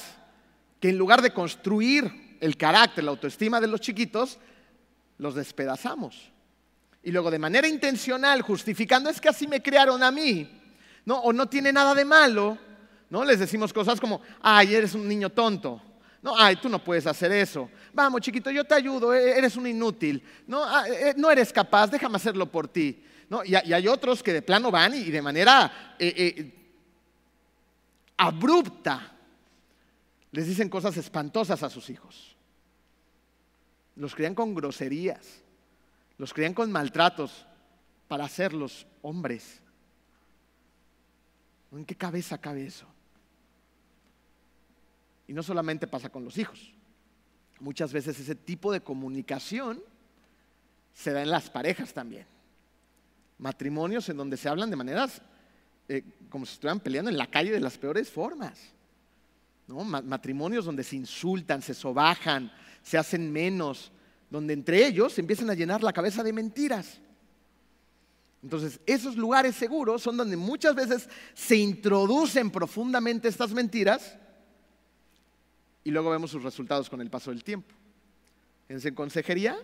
[0.81, 4.39] que en lugar de construir el carácter, la autoestima de los chiquitos,
[5.23, 6.31] los despedazamos.
[7.01, 10.61] Y luego de manera intencional, justificando, es que así me crearon a mí,
[11.05, 11.19] ¿no?
[11.19, 12.57] O no tiene nada de malo,
[13.09, 13.23] ¿no?
[13.23, 15.81] Les decimos cosas como, ay, eres un niño tonto,
[16.21, 17.69] no, ay, tú no puedes hacer eso.
[17.93, 20.23] Vamos, chiquito, yo te ayudo, e-, eres un inútil.
[20.47, 23.03] No, ah, eh, eh, no eres capaz, déjame hacerlo por ti.
[23.29, 23.43] ¿No?
[23.43, 26.53] Y, hay otros que de plano van y, de manera eh,
[28.17, 29.11] abrupta
[30.31, 32.32] les dicen cosas espantosas a sus hijos.
[33.95, 35.41] Los crían con groserías,
[36.17, 37.45] los crían con maltratos
[38.07, 39.61] para hacerlos hombres.
[41.71, 42.85] ¿En qué cabeza cabe eso?
[45.27, 46.73] Y no solamente pasa con los hijos.
[47.59, 49.81] Muchas veces ese tipo de comunicación
[50.93, 52.25] se da en las parejas también.
[53.39, 55.21] Matrimonios en donde se hablan de maneras
[55.87, 58.59] eh, como si estuvieran peleando en la calle de las peores formas.
[59.67, 62.51] Matrimonios donde se insultan, se sobajan,
[62.83, 63.91] se hacen menos,
[64.29, 66.99] donde entre ellos se empiezan a llenar la cabeza de mentiras.
[68.43, 74.17] Entonces, esos lugares seguros son donde muchas veces se introducen profundamente estas mentiras
[75.85, 77.73] y luego vemos sus resultados con el paso del tiempo.
[78.67, 79.57] En consejería,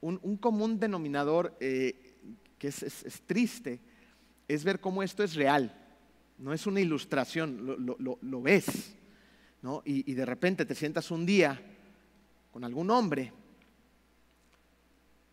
[0.00, 2.16] un, común denominador eh,
[2.58, 3.80] que es, triste
[4.48, 5.74] es ver cómo esto es real,
[6.38, 7.86] no es una ilustración,
[8.20, 8.94] lo, ves.
[9.84, 11.60] Y, y de repente te sientas un día
[12.58, 13.32] con algún hombre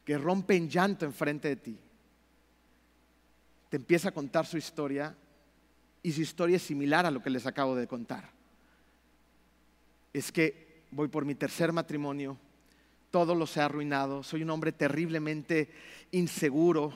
[0.05, 1.75] que rompe en llanto enfrente de ti.
[3.67, 5.17] Te empieza a contar su historia
[6.03, 8.29] y su historia es similar a lo que les acabo de contar.
[10.13, 12.37] Es que voy por mi tercer matrimonio,
[13.09, 15.71] todo lo se ha arruinado, soy un hombre terriblemente
[16.11, 16.95] inseguro.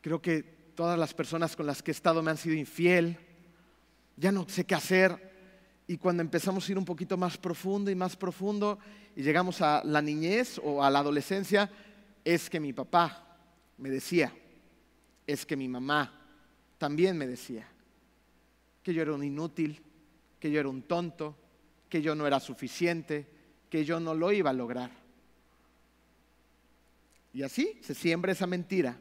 [0.00, 0.44] Creo que
[0.76, 3.18] todas las personas con las que he estado me han sido infiel,
[4.16, 5.27] ya no sé qué hacer,
[5.90, 8.78] y cuando empezamos a ir un poquito más profundo y más profundo
[9.16, 11.70] y llegamos a la niñez o a la adolescencia,
[12.22, 13.38] es que mi papá
[13.78, 14.30] me decía,
[15.26, 16.12] es que mi mamá
[16.76, 17.66] también me decía
[18.82, 19.80] que yo era un inútil,
[20.38, 21.34] que yo era un tonto,
[21.88, 23.26] que yo no era suficiente,
[23.70, 24.90] que yo no lo iba a lograr.
[27.32, 28.98] Y así se siembra esa mentira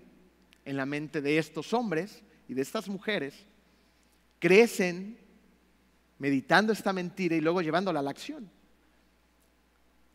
[0.63, 3.33] en la mente de estos hombres y de estas mujeres.
[4.39, 5.26] Crecen
[6.19, 8.49] meditando esta mentira y luego llevándola a la acción.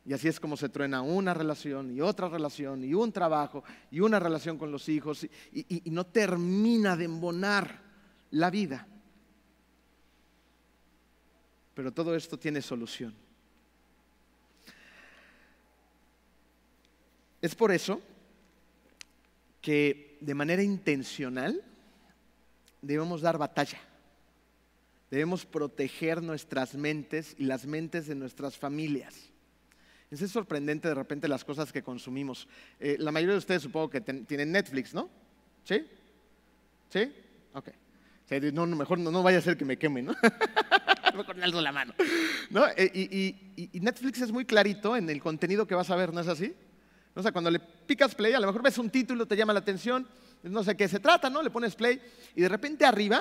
[0.04, 4.00] Y así es como se truena una relación y otra relación y un trabajo y
[4.00, 7.80] una relación con los hijos y, no termina de embonar
[8.32, 8.86] la vida.
[11.74, 13.14] Pero todo esto tiene solución.
[17.40, 18.00] Es por eso
[19.60, 21.62] que de manera intencional
[22.80, 23.78] debemos dar batalla
[25.12, 29.28] Debemos proteger nuestras mentes y las mentes de nuestras familias.
[30.10, 32.48] Es sorprendente de repente las cosas que consumimos.
[32.80, 35.10] Eh, la mayoría de ustedes supongo que tienen Netflix, ¿no?
[35.64, 35.84] ¿Sí?
[36.88, 37.12] ¿Sí?
[37.52, 37.68] Ok.
[38.54, 40.14] no, mejor no, vaya a ser que me queme, ¿no?
[41.14, 41.92] mejor alzo la mano.
[42.48, 42.66] ¿No?
[42.74, 46.28] Eh, y, Netflix es muy clarito en el contenido que vas a ver, ¿no es
[46.28, 46.54] así?
[47.14, 49.58] O sea, cuando le picas play, a lo mejor ves un título, te llama la
[49.58, 50.08] atención,
[50.42, 51.42] no sé qué se trata, ¿no?
[51.42, 52.00] Le pones play
[52.34, 53.20] y de repente arriba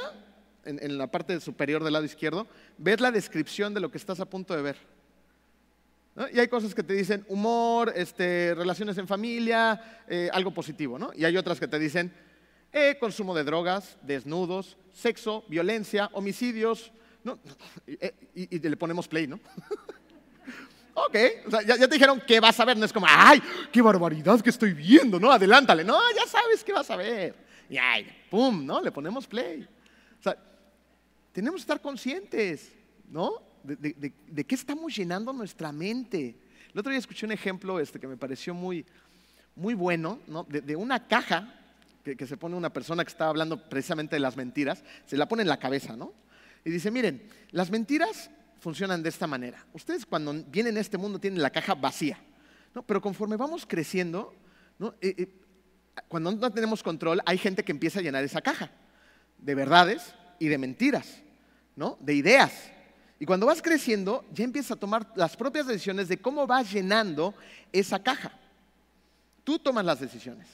[0.65, 2.47] en, la parte superior del lado izquierdo,
[2.77, 4.77] ves la descripción de lo que estás a punto de ver.
[6.33, 11.11] Y hay cosas que te dicen humor, este, relaciones en familia, eh, algo positivo, ¿no?
[11.15, 12.13] Y hay otras que te dicen
[12.73, 16.91] eh, consumo de drogas, desnudos, sexo, violencia, homicidios,
[17.23, 17.39] ¿no?
[17.87, 19.39] y, eh, le ponemos play, ¿no?
[20.93, 21.15] ok,
[21.49, 24.49] ya, ya, te dijeron qué vas a ver, no es como, ay, qué barbaridad que
[24.49, 25.31] estoy viendo, ¿no?
[25.31, 27.35] Adelántale, no, ya sabes qué vas a ver.
[27.69, 28.81] Y ay, pum, ¿no?
[28.81, 29.65] Le ponemos play.
[30.19, 30.37] O sea,
[31.31, 32.71] tenemos que estar conscientes,
[33.09, 33.33] ¿no?
[33.63, 36.35] De, qué estamos llenando nuestra mente.
[36.73, 38.85] El otro día escuché un ejemplo este, que me pareció muy,
[39.55, 40.43] muy bueno, ¿no?
[40.43, 41.53] de, una caja
[42.03, 45.43] que, se pone una persona que estaba hablando precisamente de las mentiras, se la pone
[45.43, 46.13] en la cabeza, ¿no?
[46.65, 49.65] Y dice, miren, las mentiras funcionan de esta manera.
[49.73, 52.19] Ustedes cuando vienen a este mundo tienen la caja vacía,
[52.73, 52.83] ¿no?
[52.83, 54.33] pero conforme vamos creciendo.
[55.01, 55.27] Eh, eh,
[56.07, 58.71] cuando no tenemos control, hay gente que empieza a llenar esa caja
[59.37, 61.21] de verdades y de mentiras,
[61.75, 61.99] ¿no?
[62.01, 62.51] de ideas.
[63.19, 67.35] Y cuando vas creciendo, ya empiezas a tomar las propias decisiones de cómo vas llenando
[67.71, 68.31] esa caja.
[69.43, 70.47] Tú tomas las decisiones.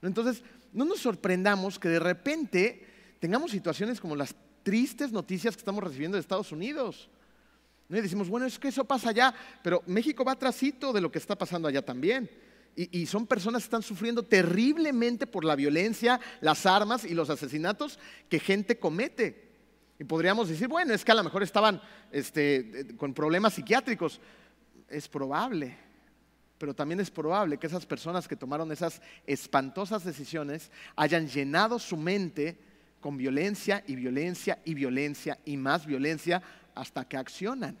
[0.00, 2.86] Entonces, no nos sorprendamos que de repente
[3.20, 7.10] tengamos situaciones como las tristes noticias que estamos recibiendo de Estados Unidos.
[7.90, 11.18] Y decimos, bueno, es que eso pasa allá, pero México va trasito de lo que
[11.18, 12.30] está pasando allá también.
[12.80, 17.98] Y, son personas que están sufriendo terriblemente por la violencia, las armas y los asesinatos
[18.28, 19.48] que gente comete.
[19.98, 24.20] Y podríamos decir, bueno, es que a lo mejor estaban este, con problemas psiquiátricos.
[24.88, 25.76] Es probable,
[26.56, 31.96] pero también es probable que esas personas que tomaron esas espantosas decisiones hayan llenado su
[31.96, 32.60] mente
[33.00, 36.40] con violencia y violencia y violencia y más violencia
[36.76, 37.76] hasta que accionan.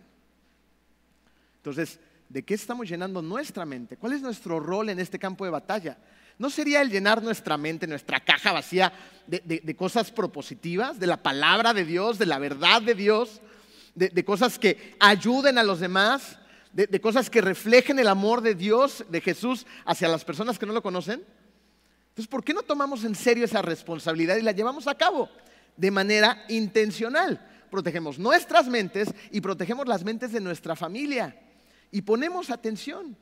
[1.58, 3.96] Entonces, ¿de qué estamos llenando nuestra mente?
[3.96, 5.98] ¿Cuál es nuestro rol en este campo de batalla?
[6.38, 8.92] ¿No sería el llenar nuestra mente, nuestra caja vacía
[9.26, 13.40] de, cosas propositivas, de la palabra de Dios, de la verdad de Dios,
[13.94, 16.38] de, cosas que ayuden a los demás,
[16.72, 20.72] de cosas que reflejen el amor de Dios, de Jesús, hacia las personas que no
[20.72, 21.24] lo conocen?
[22.10, 25.28] Entonces, ¿por qué no tomamos en serio esa responsabilidad y la llevamos a cabo
[25.76, 27.44] de manera intencional?
[27.68, 31.36] protegemos nuestras mentes y protegemos las mentes de nuestra familia.
[31.90, 33.16] Y ponemos atención.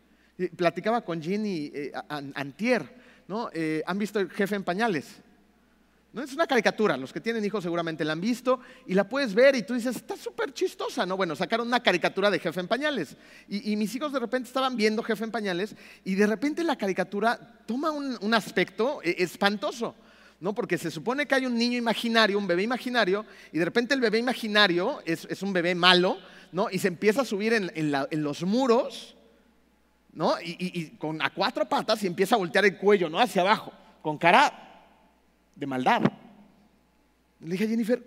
[0.56, 1.92] Platicaba con Ginny eh,
[2.34, 2.94] Antier,
[3.26, 3.48] ¿no?
[3.52, 5.06] Eh, ¿Han visto el jefe en pañales?
[6.12, 6.22] ¿No?
[6.22, 9.54] Es una caricatura, los que tienen hijos seguramente la han visto y la puedes ver
[9.56, 11.16] y tú dices, está súper chistosa, ¿no?
[11.16, 13.16] Bueno, sacaron una caricatura de jefe en pañales
[13.48, 15.74] y, mis hijos de repente estaban viendo jefe en pañales
[16.04, 19.94] y de repente la caricatura toma un aspecto eh, espantoso.
[20.40, 20.54] ¿no?
[20.54, 24.00] Porque se supone que hay un niño imaginario, un bebé imaginario, y de repente el
[24.00, 26.18] bebé imaginario es, un bebé malo,
[26.56, 26.68] ¿no?
[26.70, 29.14] Y se empieza a subir en, los muros,
[30.14, 30.36] ¿no?
[30.40, 33.20] Y, con a cuatro patas y empieza a voltear el cuello, ¿no?
[33.20, 34.86] Hacia abajo, con cara
[35.54, 36.00] de maldad.
[37.40, 38.02] Le dije a Jennifer,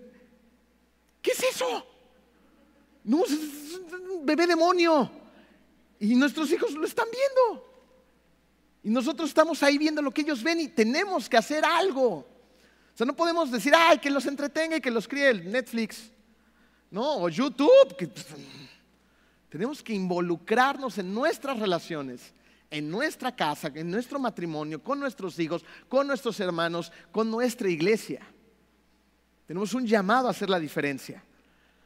[1.22, 1.86] ¿qué es eso?
[3.04, 3.30] No, es
[4.18, 5.08] un bebé demonio.
[6.00, 7.64] Y nuestros hijos lo están viendo.
[8.82, 12.26] Y nosotros estamos ahí viendo lo que ellos ven y tenemos que hacer algo.
[12.94, 16.10] O sea, no podemos decir, ay, que los entretenga y que los críe el Netflix,
[16.90, 17.16] ¿no?
[17.16, 17.96] O YouTube.
[17.96, 18.26] Pues,
[19.48, 22.32] tenemos que involucrarnos en nuestras relaciones,
[22.70, 28.20] en nuestra casa, en nuestro matrimonio, con nuestros hijos, con nuestros hermanos, con nuestra iglesia.
[29.46, 31.22] Tenemos un llamado a hacer la diferencia.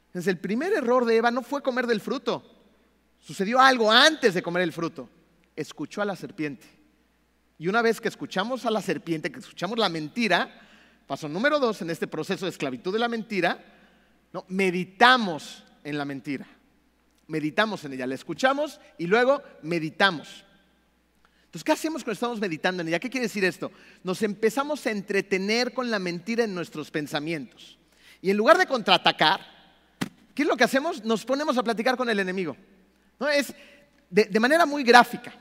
[0.08, 2.44] Entonces, el primer error de Eva no fue comer del fruto.
[3.18, 5.08] Sucedió algo antes de comer el fruto.
[5.56, 6.66] Escuchó a la serpiente.
[7.58, 10.50] Y una vez que escuchamos a la serpiente, que escuchamos la mentira,
[11.06, 13.73] paso número dos en este proceso de esclavitud de la mentira,
[14.34, 14.44] ¿no?
[14.48, 16.46] meditamos en la mentira.
[17.28, 20.44] Meditamos en ella, la escuchamos y luego meditamos.
[21.46, 22.98] Entonces, ¿qué hacemos cuando estamos meditando en ella?
[22.98, 23.70] ¿Qué quiere decir esto?
[24.02, 27.78] Nos empezamos a entretener con la mentira en nuestros pensamientos.
[28.20, 29.40] Y en lugar de contraatacar,
[30.34, 31.04] ¿qué es lo que hacemos?
[31.04, 32.56] Nos ponemos a platicar con el enemigo.
[33.32, 33.54] Es
[34.10, 35.32] de, de manera muy gráfica.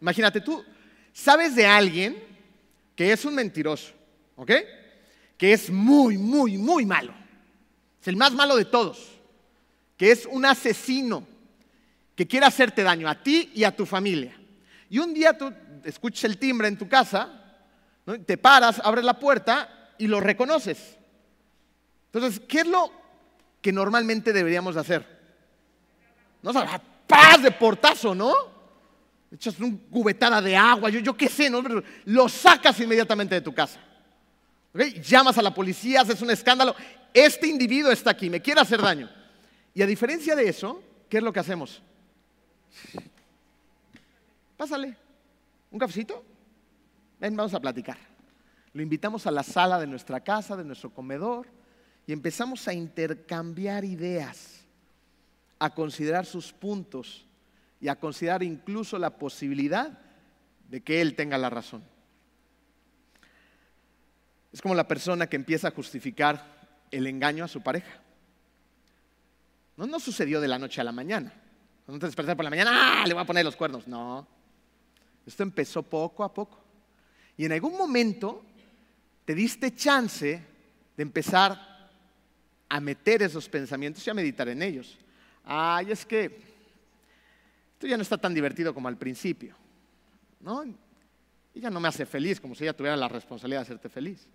[0.00, 0.64] Imagínate, tú,
[1.12, 2.16] sabes de alguien
[2.96, 3.92] que es un mentiroso,
[4.34, 4.50] ¿ok?
[5.38, 7.21] Que es muy, muy, muy malo.
[8.02, 9.12] Es el más malo de todos.
[9.96, 11.26] Que es un asesino
[12.14, 14.36] que quiere hacerte daño a ti y a tu familia.
[14.90, 15.50] Y un día tú
[15.84, 17.30] escuchas el timbre en tu casa,
[18.26, 20.98] te paras, abres la puerta y lo reconoces.
[22.12, 22.92] Entonces, ¿qué es lo
[23.62, 25.06] que normalmente deberíamos hacer?
[26.42, 26.70] No sabes,
[27.06, 28.34] paz de portazo, ¿no?
[29.32, 31.62] echas una cubetada de agua, yo, yo qué sé, ¿no?
[32.04, 33.80] lo sacas inmediatamente de tu casa.
[35.02, 36.74] Llamas a la policía, haces un escándalo.
[37.12, 39.08] Este individuo está aquí, me quiere hacer daño.
[39.74, 41.82] Y a diferencia de eso, ¿qué es lo que hacemos?
[44.56, 44.96] Pásale,
[45.70, 46.24] un cafecito.
[47.18, 47.96] Ven, vamos a platicar.
[48.72, 51.46] Lo invitamos a la sala de nuestra casa, de nuestro comedor,
[52.06, 54.64] y empezamos a intercambiar ideas,
[55.58, 57.26] a considerar sus puntos
[57.80, 59.98] y a considerar incluso la posibilidad
[60.68, 61.84] de que él tenga la razón.
[64.52, 66.51] Es como la persona que empieza a justificar
[66.92, 68.00] el engaño a su pareja.
[69.76, 71.32] No, no sucedió de la noche a la mañana.
[71.88, 72.70] No te despertaste por la mañana,
[73.02, 73.06] ¡ah!
[73.06, 73.88] Le voy a poner los cuernos.
[73.88, 74.26] No.
[75.26, 76.62] Esto empezó poco a poco.
[77.36, 78.44] Y en algún momento
[79.24, 80.42] te diste chance
[80.96, 81.90] de empezar
[82.68, 84.96] a meter esos pensamientos y a meditar en ellos.
[85.44, 86.24] Ay, es que
[87.74, 89.56] esto ya no está tan divertido como al principio,
[90.40, 90.64] ¿no?
[91.54, 94.26] Ella no me hace feliz como si ella tuviera la responsabilidad de hacerte feliz.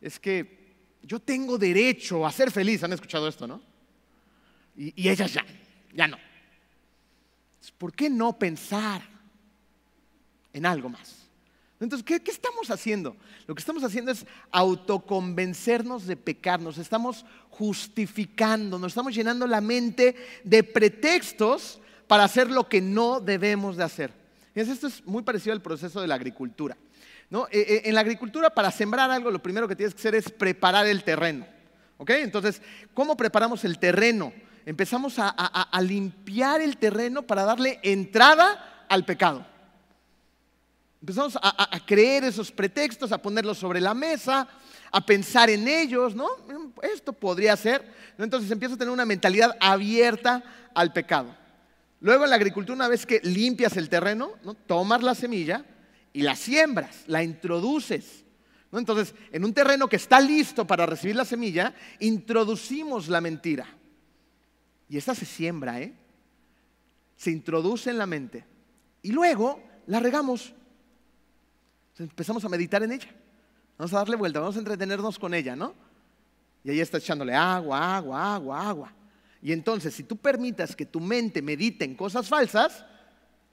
[0.00, 0.61] Es que
[1.02, 3.60] yo tengo derecho a ser feliz, ¿han escuchado esto, no?
[4.76, 5.44] Y, ellas ya,
[5.92, 6.16] ya no.
[7.78, 9.02] ¿Por qué no pensar
[10.52, 11.22] en algo más?
[11.80, 13.16] Entonces, ¿qué, estamos haciendo?
[13.46, 19.60] Lo que estamos haciendo es autoconvencernos de pecar, nos estamos justificando, nos estamos llenando la
[19.60, 24.12] mente de pretextos para hacer lo que no debemos de hacer.
[24.54, 26.76] Esto es muy parecido al proceso de la agricultura.
[27.32, 30.30] Eh, eh, en la agricultura, para sembrar algo, lo primero que tienes que hacer es
[30.30, 31.46] preparar el terreno.
[31.98, 32.10] ¿ok?
[32.10, 32.60] Entonces,
[32.94, 34.32] ¿cómo preparamos el terreno?
[34.64, 39.44] Empezamos a limpiar el terreno para darle entrada al pecado.
[41.02, 44.46] Empezamos a, creer esos pretextos, a ponerlos sobre la mesa,
[44.92, 46.28] a pensar en ellos, ¿no?
[46.80, 47.84] Esto podría ser.
[48.16, 51.34] Entonces empiezas a tener una mentalidad abierta al pecado.
[51.98, 54.54] Luego en la agricultura, una vez que limpias el terreno, ¿no?
[54.54, 55.64] tomas la semilla
[56.12, 58.24] y la siembras, la introduces.
[58.70, 58.78] ¿no?
[58.78, 63.66] Entonces, en un terreno que está listo para recibir la semilla, introducimos la mentira.
[64.88, 65.94] Y esta se siembra, ¿eh?
[67.16, 68.44] Se introduce en la mente.
[69.02, 70.54] Y luego la regamos
[71.98, 73.08] empezamos a meditar en ella.
[73.78, 75.74] Vamos a darle vuelta, vamos a entretenernos con ella, ¿no?
[76.64, 78.92] Y ahí está echándole agua, agua, agua, agua.
[79.42, 82.84] Y entonces, si tú permitas que tu mente medite en cosas falsas,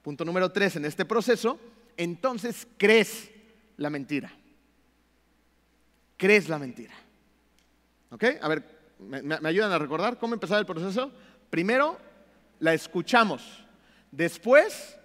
[0.03, 1.59] punto número tres en este proceso,
[1.99, 3.29] entonces crees
[3.75, 4.31] la mentira.
[6.15, 6.93] Crees la mentira.
[8.09, 8.23] ¿Ok?
[8.41, 8.63] A ver,
[8.99, 11.11] ¿me, ayudan a recordar cómo empezar el proceso?
[11.49, 11.97] Primero,
[12.59, 13.65] la escuchamos.
[14.11, 14.97] Después,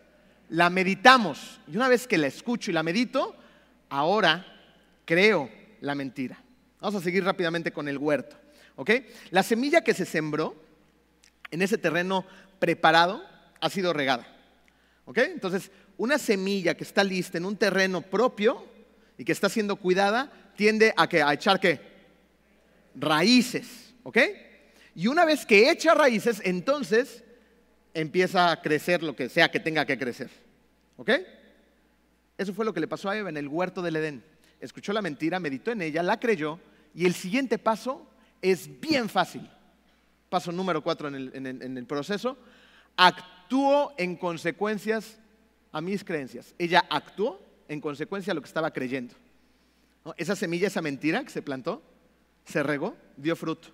[0.49, 1.61] la meditamos.
[1.67, 3.35] Y una vez que la escucho y la medito,
[3.89, 4.47] ahora
[5.05, 6.41] creo la mentira.
[6.81, 8.37] Vamos a seguir rápidamente con el huerto.
[8.77, 8.91] ¿ok?
[9.31, 10.55] La semilla que se sembró
[11.51, 12.25] en ese terreno
[12.61, 13.21] preparado
[13.61, 14.29] ha sido regada.
[15.07, 15.19] ¿ok?
[15.19, 18.65] Entonces, una semilla que está lista en un terreno propio
[19.17, 21.81] y que está siendo cuidada tiende a, a echar qué?
[22.95, 23.85] Raíces.
[24.05, 24.19] ¿ok?
[24.95, 27.25] Y una vez que echa raíces, entonces
[27.93, 30.31] empieza a crecer lo que sea que tenga que crecer.
[30.97, 31.11] ¿Ok?
[32.39, 34.25] Eso fue lo que le pasó a Eva en el huerto del Edén.
[34.61, 36.61] Escuchó la mentira, meditó en ella, la creyó
[36.95, 38.07] y el siguiente paso
[38.41, 39.49] es bien fácil.
[40.29, 42.37] Paso número cuatro en el, proceso.
[42.97, 45.19] Actuó en consecuencias
[45.75, 46.55] a mis creencias.
[46.57, 49.15] Ella actuó en consecuencia a lo que estaba creyendo.
[50.17, 51.83] Esa semilla, esa mentira que se plantó,
[52.45, 53.69] se regó, dio fruto.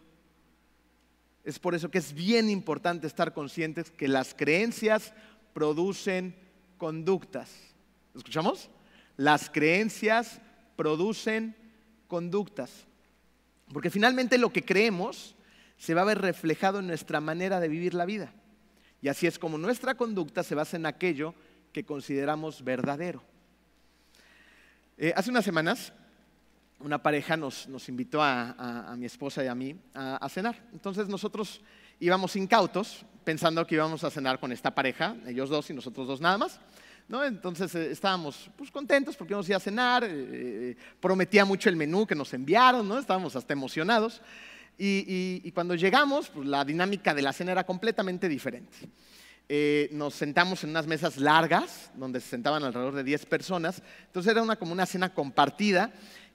[1.44, 5.12] Es por eso que es bien importante estar conscientes que las creencias
[5.52, 6.34] producen
[6.78, 7.50] conductas.
[8.14, 8.70] ¿Escuchamos?
[9.18, 10.40] Las creencias
[10.76, 11.54] producen
[12.08, 12.70] conductas.
[13.74, 15.36] Porque finalmente lo que creemos
[15.76, 18.32] se va a ver reflejado en nuestra manera de vivir la vida.
[19.02, 21.34] Y así es como nuestra conducta se basa en aquello
[21.72, 23.22] que consideramos verdadero.
[24.98, 25.92] Eh, hace unas semanas
[26.80, 30.56] una pareja nos, invitó a, mi esposa y a mí a, cenar.
[30.72, 31.61] Entonces nosotros
[31.98, 36.20] íbamos incautos pensando que íbamos a cenar con esta pareja, ellos dos y nosotros dos
[36.20, 36.59] nada más.
[37.09, 37.24] ¿no?
[37.24, 41.68] Entonces eh, estábamos pues, contentos porque íbamos a ir a cenar, eh, eh, prometía mucho
[41.68, 42.98] el menú que nos enviaron, ¿no?
[42.98, 44.22] estábamos hasta emocionados.
[44.83, 48.78] Y, cuando llegamos, pues, la dinámica de la cena era completamente diferente.
[49.92, 53.82] Nos sentamos en unas mesas largas, donde se sentaban alrededor de 10 personas.
[54.06, 55.92] Entonces era una, como una cena compartida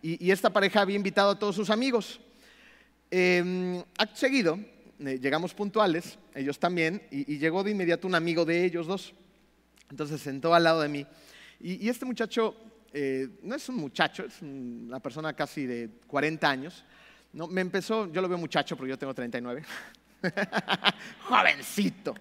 [0.07, 2.19] y, esta pareja había invitado a todos sus amigos.
[3.09, 4.59] Em, acto seguido,
[4.99, 9.15] eh, llegamos puntuales, ellos también, y, llegó de inmediato un amigo de ellos dos.
[9.89, 11.07] Entonces se sentó al lado de mí.
[11.59, 12.55] Y, este muchacho,
[12.93, 16.85] eh, no es un muchacho, es una persona casi de 40 años.
[17.33, 19.63] No, me empezó, yo lo veo muchacho, pero yo tengo 39.
[21.27, 22.15] Jovencito,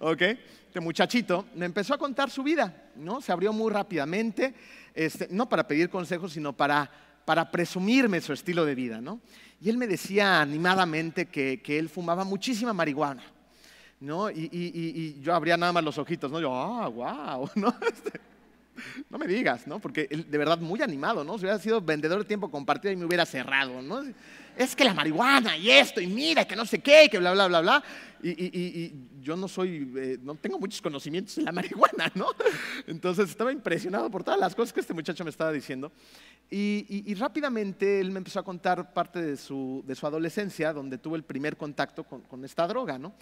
[0.00, 0.22] ¿ok?
[0.22, 3.20] Este muchachito me empezó a contar su vida, ¿no?
[3.20, 4.54] Se abrió muy rápidamente,
[4.94, 6.90] este, no para pedir consejos, sino para
[7.28, 9.20] para presumirme su estilo de vida, ¿no?
[9.60, 13.22] Y él me decía animadamente que, él fumaba muchísima marihuana,
[14.00, 14.30] ¿no?
[14.30, 16.40] Y, yo abría nada más los ojitos, ¿no?
[16.40, 17.74] Yo, ah, wow, ¿no?
[19.10, 19.78] No me digas, ¿no?
[19.78, 21.38] Porque de verdad muy animado, ¿no?
[21.38, 24.02] Si hubiera sido vendedor de tiempo compartido y me hubiera cerrado, ¿no?
[24.56, 27.46] Es que la marihuana y esto, y mira, que no sé qué, que bla, bla,
[27.46, 27.84] bla, bla.
[28.22, 32.26] Y, yo no soy, eh, no tengo muchos conocimientos en la marihuana, ¿no?
[32.86, 35.92] Entonces estaba impresionado por todas las cosas que este muchacho me estaba diciendo.
[36.50, 41.56] Y, rápidamente él me empezó a contar parte de su, adolescencia, donde tuvo el primer
[41.56, 43.14] contacto con, esta droga, ¿no?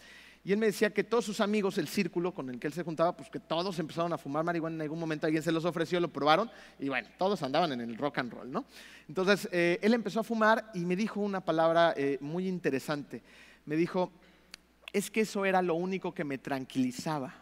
[0.46, 2.84] Y él me decía que todos sus amigos, el círculo con el que él se
[2.84, 5.98] juntaba, pues que todos empezaron a fumar marihuana en algún momento, alguien se los ofreció,
[5.98, 8.64] lo probaron y bueno, todos andaban en el rock and roll, ¿no?
[9.08, 13.24] Entonces, eh, él empezó a fumar y me dijo una palabra eh, muy interesante.
[13.64, 14.12] Me dijo,
[14.92, 17.34] es que eso era lo único que me tranquilizaba.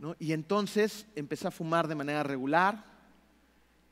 [0.00, 0.16] ¿No?
[0.18, 2.82] Y entonces empecé a fumar de manera regular,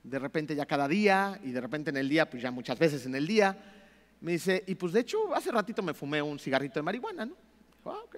[0.02, 3.07] de repente ya cada día y de repente en el día, pues ya muchas veces
[3.07, 3.57] en el día
[4.21, 7.35] me dice, y pues de hecho hace ratito me fumé un cigarrito de marihuana, ¿no?
[7.85, 8.17] ah, ok.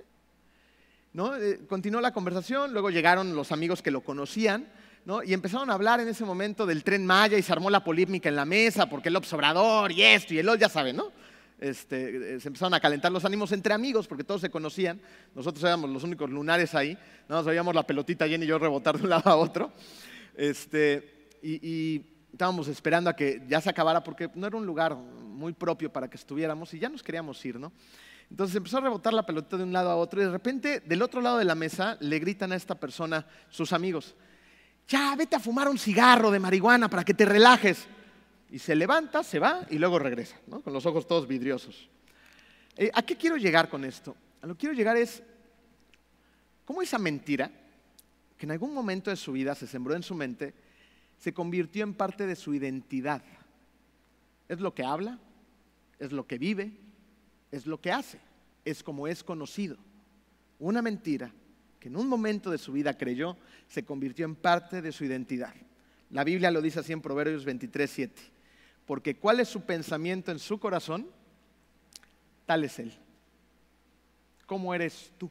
[1.13, 1.37] ¿No?
[1.37, 4.69] Eh, continuó la conversación, luego llegaron los amigos que lo conocían,
[5.05, 5.23] ¿no?
[5.23, 8.29] Y empezaron a hablar en ese momento del tren Maya y se armó la polémica
[8.29, 11.11] en la mesa porque el observador y esto y el otro, ya saben, ¿no?
[11.59, 15.01] Este, eh, se empezaron a calentar los ánimos entre amigos porque todos se conocían.
[15.35, 16.97] Nosotros éramos los únicos lunares ahí.
[17.29, 19.73] Nos veíamos la pelotita Jenny y yo rebotar de un lado a otro.
[20.37, 25.53] Este, y estábamos esperando a que ya se acabara porque no era un lugar muy
[25.53, 27.73] propio para que estuviéramos y ya nos queríamos ir, ¿no?
[28.31, 31.01] Entonces empezó a rebotar la pelota de un lado a otro y de repente del
[31.03, 34.15] otro lado de la mesa le gritan a esta persona, sus amigos,
[34.87, 37.87] ya vete a fumar un cigarro de marihuana para que te relajes.
[38.51, 40.61] Y se levanta, se va y luego regresa, ¿no?
[40.63, 41.89] con los ojos todos vidriosos.
[42.77, 44.17] Eh, ¿A qué quiero llegar con esto?
[44.41, 45.23] A lo que quiero llegar es,
[46.65, 47.51] ¿cómo esa mentira,
[48.39, 50.55] que en algún momento de su vida se sembró en su mente,
[51.19, 53.23] se convirtió en parte de su identidad?
[54.49, 55.19] Es lo que habla,
[55.99, 56.73] es lo que vive,
[57.51, 58.19] es lo que hace,
[58.65, 59.77] es como es conocido.
[60.59, 61.33] Una mentira
[61.79, 63.37] que en un momento de su vida creyó
[63.69, 65.55] se convirtió en parte de su identidad.
[66.11, 68.23] La Biblia lo dice así en Proverbios 23, 7.
[68.87, 71.07] Porque cuál es su pensamiento en su corazón,
[72.47, 72.93] tal es él.
[74.47, 75.31] ¿Cómo eres tú?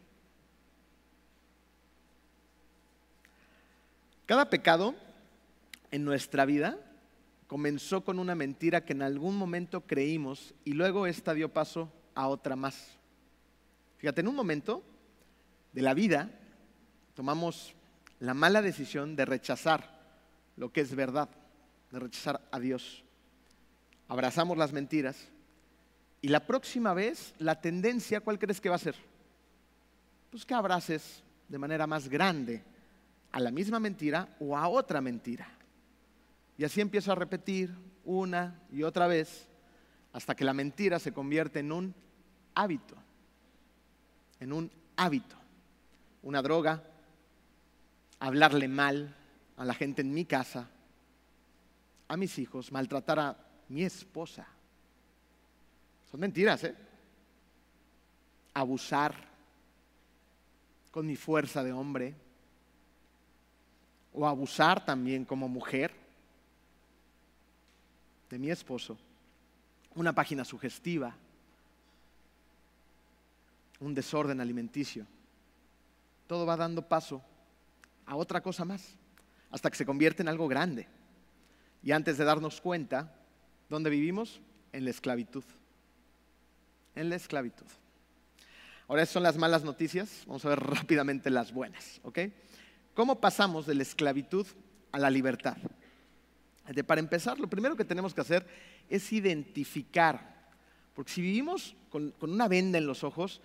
[4.28, 4.94] Cada pecado
[5.92, 6.78] en nuestra vida
[7.48, 12.28] comenzó con una mentira que en algún momento creímos y luego esta dio paso a
[12.28, 12.98] otra más.
[13.98, 14.84] Fíjate, en un momento
[15.74, 16.30] de la vida
[17.16, 17.74] tomamos
[18.20, 19.98] la mala decisión de rechazar
[20.58, 21.30] lo que es verdad,
[21.92, 23.04] de rechazar a Dios.
[24.08, 25.28] Abrazamos las mentiras
[26.22, 28.96] y la próxima vez la tendencia, ¿cuál crees que va a ser?
[30.32, 32.64] Pues que abraces de manera más grande
[33.32, 35.57] a la misma mentira o a otra mentira.
[36.58, 39.48] Y así empiezo a repetir una y otra vez
[40.14, 41.94] hasta que la mentira se convierte en un
[42.56, 42.96] hábito,
[44.40, 45.36] en un hábito,
[46.24, 46.84] una droga,
[48.20, 49.16] hablarle mal
[49.58, 50.68] a la gente en mi casa,
[52.08, 53.38] a mis hijos, maltratar a
[53.70, 54.48] mi esposa.
[56.10, 56.76] Son mentiras, ¿eh?
[58.56, 59.14] Abusar
[60.90, 62.16] con mi fuerza de hombre
[64.14, 66.07] o abusar también como mujer
[68.30, 68.98] de mi esposo,
[69.96, 71.16] una página sugestiva,
[73.80, 75.06] un desorden alimenticio.
[76.28, 77.22] Todo va dando paso
[78.06, 78.96] a otra cosa más,
[79.52, 80.88] hasta que se convierte en algo grande.
[81.84, 83.14] Y antes de darnos cuenta,
[83.70, 84.42] ¿dónde vivimos?
[84.74, 85.44] En la esclavitud.
[86.96, 87.68] En la esclavitud.
[88.88, 90.24] Ahora, esas son las malas noticias.
[90.26, 92.00] Vamos a ver rápidamente las buenas.
[92.04, 92.20] ¿ok?
[92.94, 94.48] ¿Cómo pasamos de la esclavitud
[94.92, 95.58] a la libertad?
[96.86, 98.46] Para empezar, lo primero que tenemos que hacer
[98.90, 100.36] es identificar,
[100.94, 103.42] porque si vivimos con, una venda en los ojos,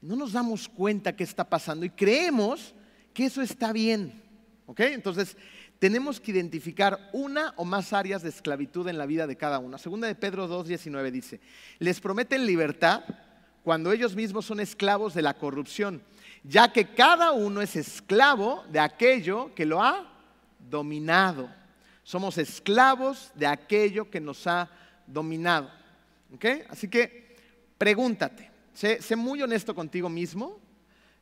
[0.00, 2.74] no nos damos cuenta qué está pasando y creemos
[3.12, 4.22] que eso está bien.
[4.66, 4.80] ¿ok?
[4.80, 5.36] Entonces,
[5.78, 9.76] tenemos que identificar una o más áreas de esclavitud en la vida de cada uno.
[9.78, 11.40] Segunda de Pedro 2.19 dice,
[11.78, 13.02] les prometen libertad
[13.62, 16.02] cuando ellos mismos son esclavos de la corrupción,
[16.42, 20.06] ya que cada uno es esclavo de aquello que lo ha
[20.70, 21.48] dominado.
[22.04, 24.70] Somos esclavos de aquello que nos ha
[25.06, 25.70] dominado.
[26.68, 27.36] Así que
[27.78, 30.60] pregúntate, sé, muy honesto contigo mismo,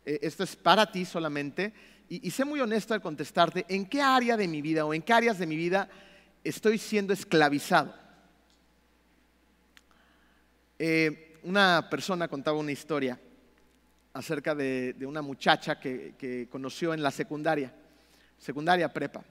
[0.04, 1.72] eh, esto es para ti solamente,
[2.08, 5.14] y, sé muy honesto al contestarte en qué área de mi vida o en qué
[5.14, 5.88] áreas de mi vida
[6.44, 7.94] estoy siendo esclavizado.
[10.78, 13.18] Eh, una persona contaba una historia
[14.12, 17.72] acerca de, una muchacha que, que, conoció en la secundaria,
[18.36, 19.24] secundaria prepa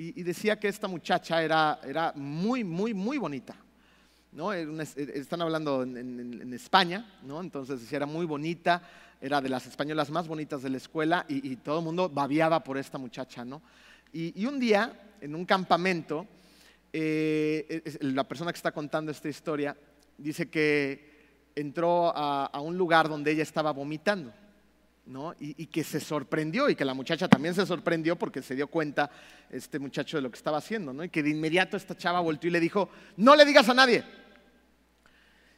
[0.00, 3.56] y, decía que esta muchacha era, era muy, muy, muy bonita.
[4.30, 4.52] ¿no?
[4.52, 7.40] Están hablando en, España, ¿no?
[7.40, 8.80] entonces era muy bonita,
[9.20, 12.78] era de las españolas más bonitas de la escuela y, todo el mundo babiaba por
[12.78, 13.44] esta muchacha.
[13.44, 13.60] ¿no?
[14.12, 16.28] Y, un día, en un campamento,
[16.92, 19.76] eh, la persona que está contando esta historia
[20.16, 24.32] dice que entró a un lugar donde ella estaba vomitando.
[25.40, 29.10] Y, que se sorprendió y que la muchacha también se sorprendió porque se dio cuenta
[29.50, 31.02] este muchacho de lo que estaba haciendo, ¿no?
[31.02, 34.04] Y que de inmediato esta chava volvió y le dijo, no le digas a nadie.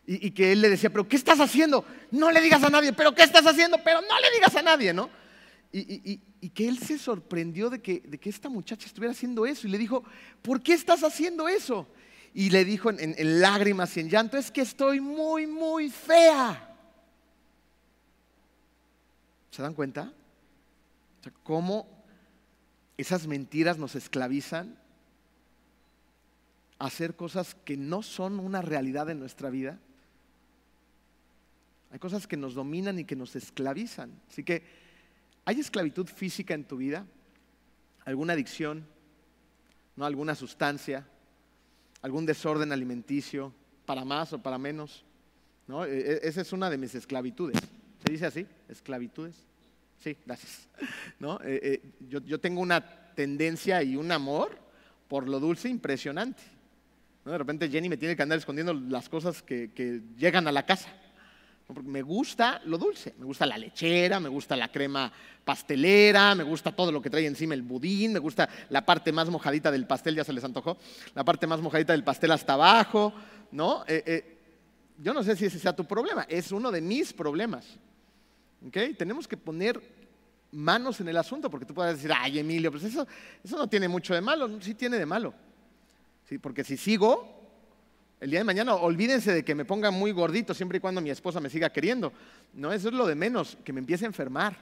[0.07, 1.85] Y, que él le decía, pero ¿qué estás haciendo?
[2.13, 3.79] No le digas a nadie, pero ¿qué estás haciendo?
[3.83, 5.11] Pero no le digas a nadie, ¿no?
[5.73, 6.19] Y,
[6.55, 9.79] que él se sorprendió de que, de que, esta muchacha estuviera haciendo eso y le
[9.79, 10.05] dijo,
[10.43, 11.89] ¿por qué estás haciendo eso?
[12.35, 16.70] Y le dijo en lágrimas y en llanto, es que estoy muy, muy fea.
[19.51, 20.13] ¿Se dan cuenta?
[21.21, 21.87] O sea, cómo
[22.97, 24.79] esas mentiras nos esclavizan
[26.79, 29.79] a hacer cosas que no son una realidad en nuestra vida.
[31.91, 34.13] Hay cosas que nos dominan y que nos esclavizan.
[34.29, 34.63] Así que,
[35.45, 37.07] ¿hay esclavitud física en tu vida?
[38.05, 38.87] ¿Alguna adicción?
[39.97, 40.05] ¿No?
[40.05, 41.07] ¿Alguna sustancia?
[42.03, 43.53] ¿Algún desorden alimenticio?
[43.87, 45.05] ¿Para más o para menos?
[45.67, 45.85] ¿No?
[45.85, 47.61] E, e, esa es una de mis esclavitudes.
[48.05, 48.47] ¿Se dice así?
[48.69, 49.35] ¿Esclavitudes?
[50.03, 50.69] Sí, gracias.
[51.19, 51.39] ¿No?
[51.45, 52.81] Eh, eh, yo, tengo una
[53.15, 54.59] tendencia y un amor
[55.09, 56.43] por lo dulce impresionante.
[57.25, 60.89] De repente Jenny me tiene que andar escondiendo las cosas que, llegan a la casa.
[61.85, 65.13] Me gusta lo dulce, me gusta la lechera, me gusta la crema
[65.45, 69.29] pastelera, me gusta todo lo que trae encima el budín, me gusta la parte más
[69.29, 70.79] mojadita del pastel, ya se les antojó,
[71.15, 73.13] la parte más mojadita del pastel hasta abajo,
[73.53, 73.85] ¿no?
[73.87, 74.39] Eh,
[74.99, 77.79] yo no sé si ese sea tu problema, es uno de mis problemas.
[78.99, 79.81] Tenemos que poner
[80.53, 83.07] manos en el asunto, porque tú puedes decir, ay Emilio, pues eso,
[83.43, 85.33] eso no tiene mucho de malo, sí tiene de malo.
[86.29, 86.39] ¿Sí?
[86.39, 87.41] Porque si sigo,
[88.21, 91.11] el día de mañana olvídense de que me ponga muy gordito siempre y cuando mi
[91.11, 92.13] esposa me siga queriendo.
[92.53, 94.57] No, eso es lo de menos, que me empiece a enfermar.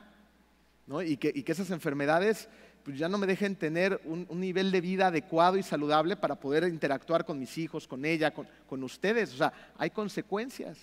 [0.86, 1.02] ¿no?
[1.02, 2.48] Y, que, esas enfermedades
[2.84, 6.64] pues ya no me dejen tener un, nivel de vida adecuado y saludable para poder
[6.64, 9.34] interactuar con mis hijos, con ella, con, ustedes.
[9.34, 10.78] O sea, hay consecuencias.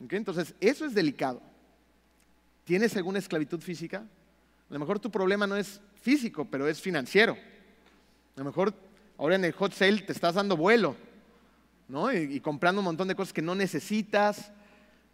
[0.00, 1.40] Entonces, eso es delicado.
[2.66, 3.98] ¿Tienes alguna esclavitud física?
[3.98, 7.34] A lo mejor tu problema no es físico, pero es financiero.
[8.34, 8.74] A lo mejor
[9.16, 10.96] ahora en el hot sale te estás dando vuelo,
[11.86, 12.12] ¿no?
[12.12, 14.50] Y, comprando un montón de cosas que no necesitas.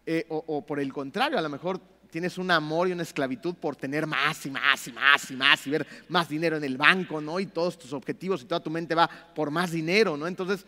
[0.06, 1.78] Eh, o, por el contrario, a lo mejor
[2.10, 5.66] tienes un amor y una esclavitud por tener más y más y más y más
[5.66, 7.38] y ver más dinero en el banco, ¿no?
[7.38, 10.26] Y todos tus objetivos y toda tu mente va por más dinero, ¿no?
[10.26, 10.64] Entonces,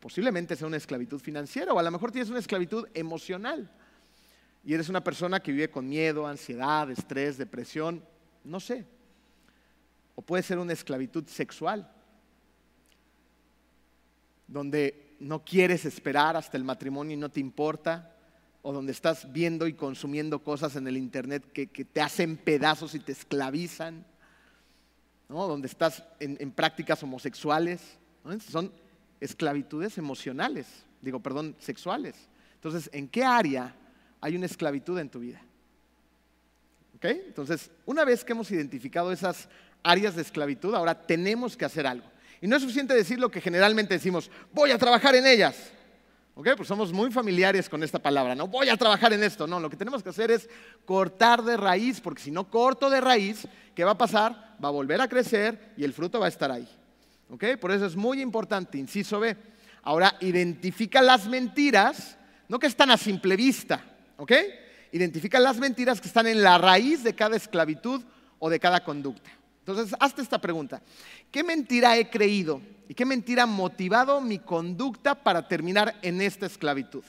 [0.00, 3.70] posiblemente sea una esclavitud financiera o a lo mejor tienes una esclavitud emocional
[4.64, 8.02] y eres una persona que vive con miedo, ansiedad, estrés, depresión,
[8.44, 8.86] no sé.
[10.14, 11.90] O puede ser una esclavitud sexual,
[14.46, 18.16] donde no quieres esperar hasta el matrimonio y no te importa,
[18.62, 23.00] o donde estás viendo y consumiendo cosas en el Internet que, te hacen pedazos y
[23.00, 24.06] te esclavizan,
[25.28, 25.46] ¿no?
[25.46, 27.98] donde estás en, prácticas homosexuales,
[28.50, 28.72] son
[29.20, 30.66] esclavitudes emocionales,
[31.02, 32.14] digo, perdón, sexuales.
[32.54, 33.74] Entonces, ¿en qué área
[34.24, 35.38] hay una esclavitud en tu vida.
[36.96, 37.04] ¿Ok?
[37.04, 39.50] Entonces, una vez que hemos identificado esas
[39.82, 42.06] áreas de esclavitud, ahora tenemos que hacer algo.
[42.40, 45.70] Y no es suficiente decir lo que generalmente decimos, voy a trabajar en ellas.
[46.36, 46.48] ¿Ok?
[46.56, 48.48] Pues somos muy familiares con esta palabra, ¿no?
[48.48, 49.46] Voy a trabajar en esto.
[49.46, 50.48] No, lo que tenemos que hacer es
[50.86, 54.56] cortar de raíz, porque si no corto de raíz, ¿qué va a pasar?
[54.64, 56.66] Va a volver a crecer y el fruto va a estar ahí.
[57.28, 57.44] ¿Ok?
[57.60, 59.36] Por eso es muy importante, inciso B.
[59.82, 62.16] Ahora, identifica las mentiras,
[62.48, 63.84] no que están a simple vista,
[64.16, 64.32] ¿Ok?
[64.92, 68.02] Identifica las mentiras que están en la raíz de cada esclavitud
[68.38, 69.30] o de cada conducta.
[69.60, 70.82] Entonces, hazte esta pregunta.
[71.30, 76.46] ¿Qué mentira he creído y qué mentira ha motivado mi conducta para terminar en esta
[76.46, 77.02] esclavitud?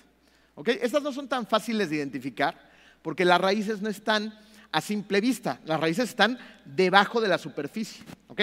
[0.55, 0.69] ¿Ok?
[0.69, 4.33] Estas no son tan fáciles de identificar porque las raíces no están
[4.71, 8.03] a simple vista, las raíces están debajo de la superficie.
[8.27, 8.41] ¿Ok?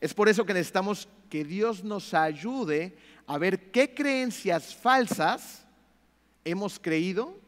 [0.00, 2.96] Es por eso que necesitamos que Dios nos ayude
[3.26, 5.64] a ver qué creencias falsas
[6.44, 7.38] hemos creído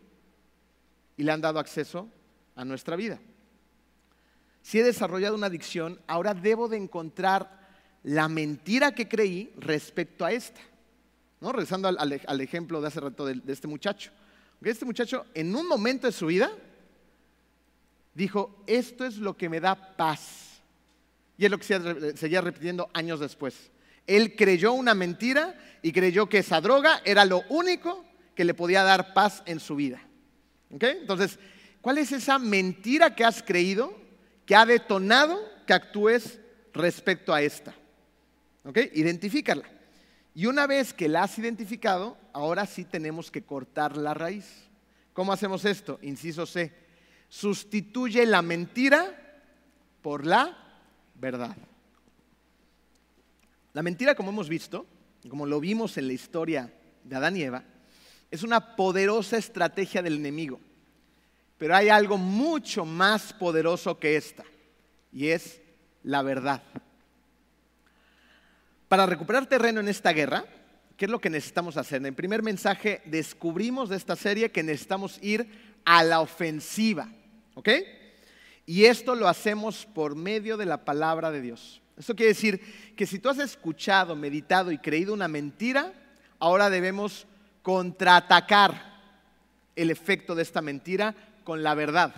[1.16, 2.08] y le han dado acceso
[2.54, 3.18] a nuestra vida.
[4.62, 7.68] Si he desarrollado una adicción, ahora debo de encontrar
[8.02, 10.60] la mentira que creí respecto a esta.
[11.40, 11.52] ¿No?
[11.52, 14.10] Regresando al, ejemplo de hace rato de, este muchacho.
[14.62, 16.50] Este muchacho en un momento de su vida
[18.14, 20.62] dijo, esto es lo que me da paz.
[21.38, 23.70] Y es lo que seguía repitiendo años después.
[24.06, 28.04] Él creyó una mentira y creyó que esa droga era lo único
[28.34, 30.00] que le podía dar paz en su vida.
[30.70, 31.38] Entonces,
[31.80, 33.96] ¿cuál es esa mentira que has creído
[34.44, 36.38] que ha detonado que actúes
[36.72, 37.74] respecto a esta?
[38.64, 38.78] ¿Ok?
[38.94, 39.64] Identifícala.
[40.34, 44.44] Y una vez que la has identificado, ahora sí tenemos que cortar la raíz.
[45.12, 45.98] ¿Cómo hacemos esto?
[46.02, 46.72] Inciso C.
[47.28, 49.42] Sustituye la mentira
[50.02, 50.56] por la
[51.14, 51.56] verdad.
[53.72, 54.86] La mentira, como hemos visto,
[55.28, 57.64] como lo vimos en la historia de Adán y Eva,
[58.30, 60.60] es una poderosa estrategia del enemigo.
[61.58, 64.44] Pero hay algo mucho más poderoso que esta,
[65.12, 65.60] y es
[66.02, 66.62] la verdad.
[68.88, 70.44] Para recuperar terreno en esta guerra,
[70.96, 71.98] ¿Qué es lo que necesitamos hacer?
[71.98, 75.46] En el primer mensaje descubrimos de esta serie que necesitamos ir
[75.84, 77.08] a la ofensiva.
[77.54, 77.68] ¿Ok?
[78.64, 81.82] Y esto lo hacemos por medio de la palabra de Dios.
[81.98, 85.92] Esto quiere decir que si tú has escuchado, meditado y creído una mentira,
[86.38, 87.26] ahora debemos
[87.66, 88.80] contraatacar
[89.74, 92.14] el efecto de esta mentira con la verdad.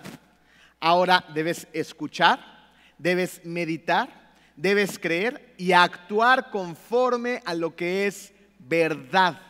[0.79, 2.69] Ahora debes escuchar,
[2.99, 9.41] debes meditar, debes creer y actuar conforme a lo que es verdad.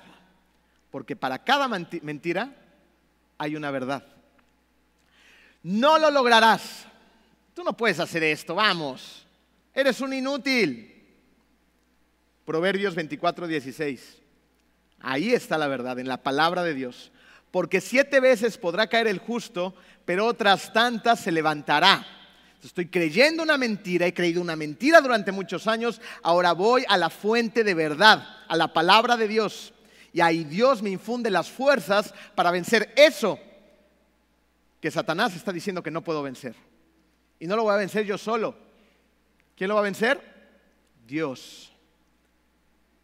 [0.92, 2.55] Porque para cada mentira
[3.36, 4.07] hay una verdad.
[5.64, 6.86] No lo lograrás.
[7.55, 9.26] Tú no puedes hacer esto, vamos.
[9.74, 10.94] Eres un inútil.
[12.44, 14.17] Proverbios 24, 16.
[15.01, 17.12] Ahí está la verdad, en la palabra de Dios.
[17.51, 19.74] Porque siete veces podrá caer el justo,
[20.05, 22.07] pero otras tantas se levantará.
[22.62, 27.09] Estoy creyendo una mentira, he creído una mentira durante muchos años, ahora voy a la
[27.09, 29.72] fuente de verdad, a la palabra de Dios.
[30.12, 33.38] Y ahí Dios me infunde las fuerzas para vencer eso
[34.80, 36.55] que Satanás está diciendo que no puedo vencer.
[37.38, 38.57] Y no lo voy a vencer yo solo.
[39.57, 40.20] ¿Quién lo va a vencer?
[41.07, 41.72] Dios.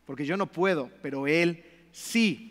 [0.04, 1.64] Porque yo no puedo, pero Él
[1.94, 2.50] sí.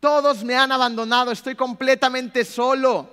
[0.00, 3.10] Todos me han abandonado, estoy completamente solo.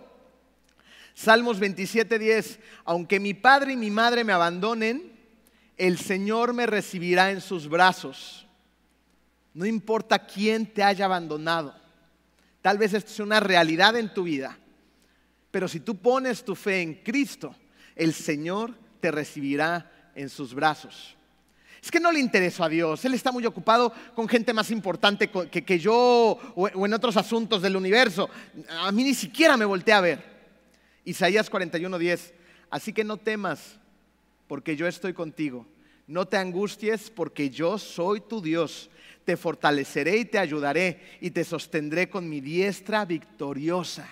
[1.13, 5.11] Salmos 27:10, aunque mi padre y mi madre me abandonen,
[5.77, 8.47] el Señor me recibirá en sus brazos.
[9.53, 11.75] No importa quién te haya abandonado.
[12.61, 14.57] Tal vez esto sea una realidad en tu vida.
[15.49, 17.53] Pero si tú pones tu fe en Cristo,
[17.95, 21.17] el Señor te recibirá en sus brazos.
[21.81, 25.29] Es que no le interesó a Dios, Él está muy ocupado con gente más importante
[25.29, 28.29] que, yo o, en otros asuntos del universo.
[28.69, 30.31] A mí ni siquiera me volteé a ver.
[31.03, 32.33] Isaías 41:10,
[32.69, 33.79] así que no temas,
[34.47, 35.65] porque yo estoy contigo.
[36.05, 38.89] No te angusties, porque yo soy tu Dios.
[39.25, 44.07] Te fortaleceré y te ayudaré y te sostendré con mi diestra victoriosa.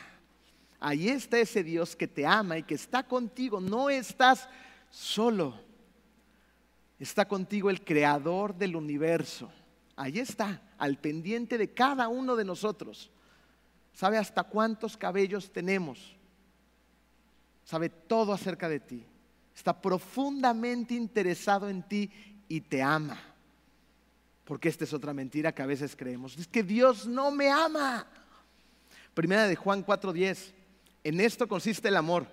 [0.79, 3.59] Ahí está ese Dios que te ama y que está contigo.
[3.59, 4.47] No estás
[4.89, 5.68] solo.
[6.99, 9.49] Está contigo el creador del universo.
[9.95, 13.09] Ahí está, al pendiente de cada uno de nosotros.
[13.93, 16.15] Sabe hasta cuántos cabellos tenemos.
[17.63, 19.05] Sabe todo acerca de ti.
[19.55, 22.09] Está profundamente interesado en ti
[22.47, 23.19] y te ama.
[24.45, 26.37] Porque esta es otra mentira que a veces creemos.
[26.37, 28.07] Es que Dios no me ama.
[29.13, 30.53] Primera de Juan 4:10.
[31.03, 32.25] En esto consiste el amor,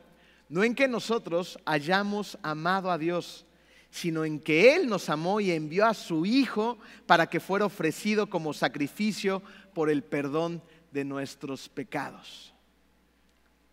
[0.48, 3.44] no en que nosotros hayamos amado a Dios,
[3.90, 8.28] sino en que Él nos amó y envió a su Hijo para que fuera ofrecido
[8.28, 9.42] como sacrificio
[9.74, 10.62] por el perdón
[10.92, 12.52] de nuestros pecados.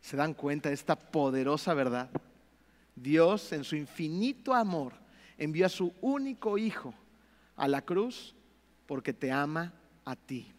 [0.01, 2.09] ¿Se dan cuenta de esta poderosa verdad?
[2.95, 4.93] Dios en su infinito amor
[5.37, 6.93] envió a su único Hijo
[7.55, 8.35] a la cruz
[8.85, 9.73] porque te ama
[10.05, 10.51] a ti.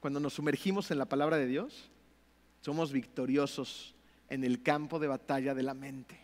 [0.00, 1.90] Cuando nos sumergimos en la palabra de Dios,
[2.60, 3.94] somos victoriosos
[4.28, 6.21] en el campo de batalla de la mente.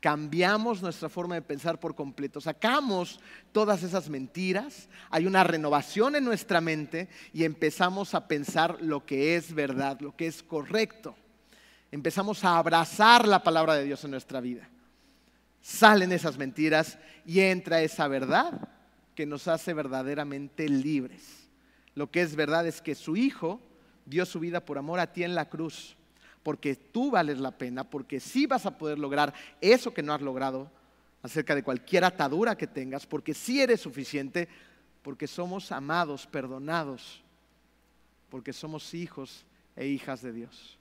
[0.00, 3.18] Cambiamos nuestra forma de pensar por completo, sacamos
[3.50, 9.36] todas esas mentiras, hay una renovación en nuestra mente y empezamos a pensar lo que
[9.36, 11.16] es verdad, lo que es correcto.
[11.90, 14.68] Empezamos a abrazar la palabra de Dios en nuestra vida.
[15.62, 18.68] Salen esas mentiras y entra esa verdad
[19.14, 21.48] que nos hace verdaderamente libres.
[21.94, 23.60] Lo que es verdad es que su Hijo
[24.04, 25.96] dio su vida por amor a ti en la cruz,
[26.46, 30.20] porque tú vales la pena, porque sí vas a poder lograr eso que no has
[30.22, 30.70] logrado
[31.20, 34.48] acerca de cualquier atadura que tengas, porque sí eres suficiente,
[35.02, 37.20] porque somos amados, perdonados,
[38.30, 39.44] porque somos hijos
[39.74, 40.78] e hijas de Dios.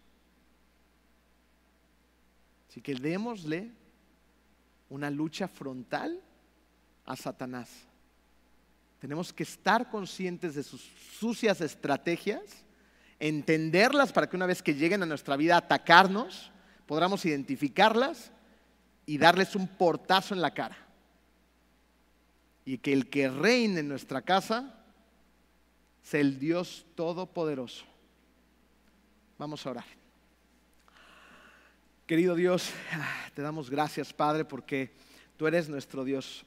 [2.69, 3.71] Así que démosle
[4.87, 6.21] una lucha frontal
[7.07, 7.71] a Satanás.
[8.99, 10.81] Tenemos que estar conscientes de sus
[11.17, 12.64] sucias estrategias
[13.19, 16.51] entenderlas para que una vez que lleguen a nuestra vida atacarnos,
[16.85, 18.31] podamos identificarlas
[19.05, 20.77] y darles un portazo en la cara.
[22.65, 24.75] Y que el que reine en nuestra casa
[26.01, 27.85] sea el Dios Todopoderoso.
[29.37, 29.85] Vamos a orar.
[32.07, 32.71] Querido Dios,
[33.33, 34.91] te damos gracias, Padre, porque
[35.37, 36.45] tú eres nuestro Dios.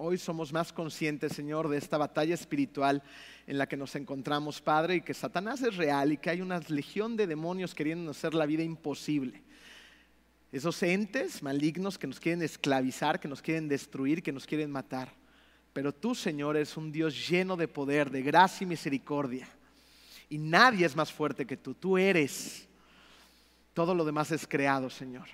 [0.00, 3.02] Hoy somos más conscientes, Señor, de esta batalla espiritual
[3.48, 6.60] en la que nos encontramos, Padre, y que Satanás es real y que hay una
[6.68, 9.42] legión de demonios queriendo hacer la vida imposible.
[10.52, 15.12] Esos entes malignos que nos quieren esclavizar, que nos quieren destruir, que nos quieren matar.
[15.72, 19.48] Pero tú, Señor, eres un Dios lleno de poder, de gracia y misericordia.
[20.28, 21.74] Y nadie es más fuerte que tú.
[21.74, 22.68] Tú eres.
[23.74, 25.26] Todo lo demás es creado, Señor.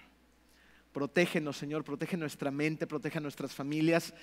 [0.95, 4.15] Protégenos, Señor, protege nuestra mente, protege nuestras familias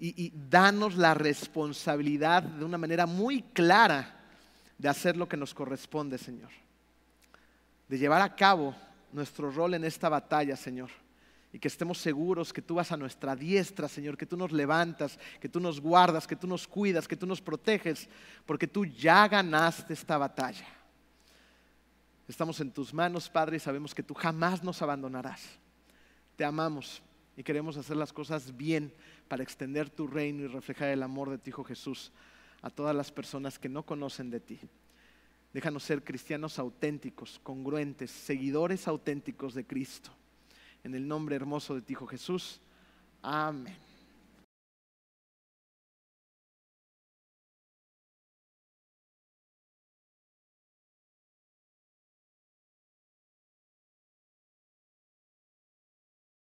[0.00, 4.16] y, danos la responsabilidad de una manera muy clara
[4.78, 6.48] de hacer lo que nos corresponde, Señor.
[7.86, 8.74] De llevar a cabo
[9.12, 10.88] nuestro rol en esta batalla, Señor.
[11.52, 15.18] Y que estemos seguros que tú vas a nuestra diestra, Señor, que tú nos levantas,
[15.38, 18.08] que tú nos guardas, que tú nos cuidas, que tú nos proteges,
[18.46, 20.66] porque tú ya ganaste esta batalla.
[22.26, 25.42] Estamos en tus manos, Padre, y sabemos que tú jamás nos abandonarás.
[26.36, 27.02] Te amamos
[27.36, 28.94] y queremos hacer las cosas bien
[29.30, 32.10] para extender tu reino y reflejar el amor de tu Hijo Jesús
[32.62, 34.58] a todas las personas que no conocen de ti.
[35.52, 40.10] Déjanos ser cristianos auténticos, congruentes, seguidores auténticos de Cristo.
[40.82, 42.60] En el nombre hermoso de tu Hijo Jesús.
[43.22, 43.89] Amén.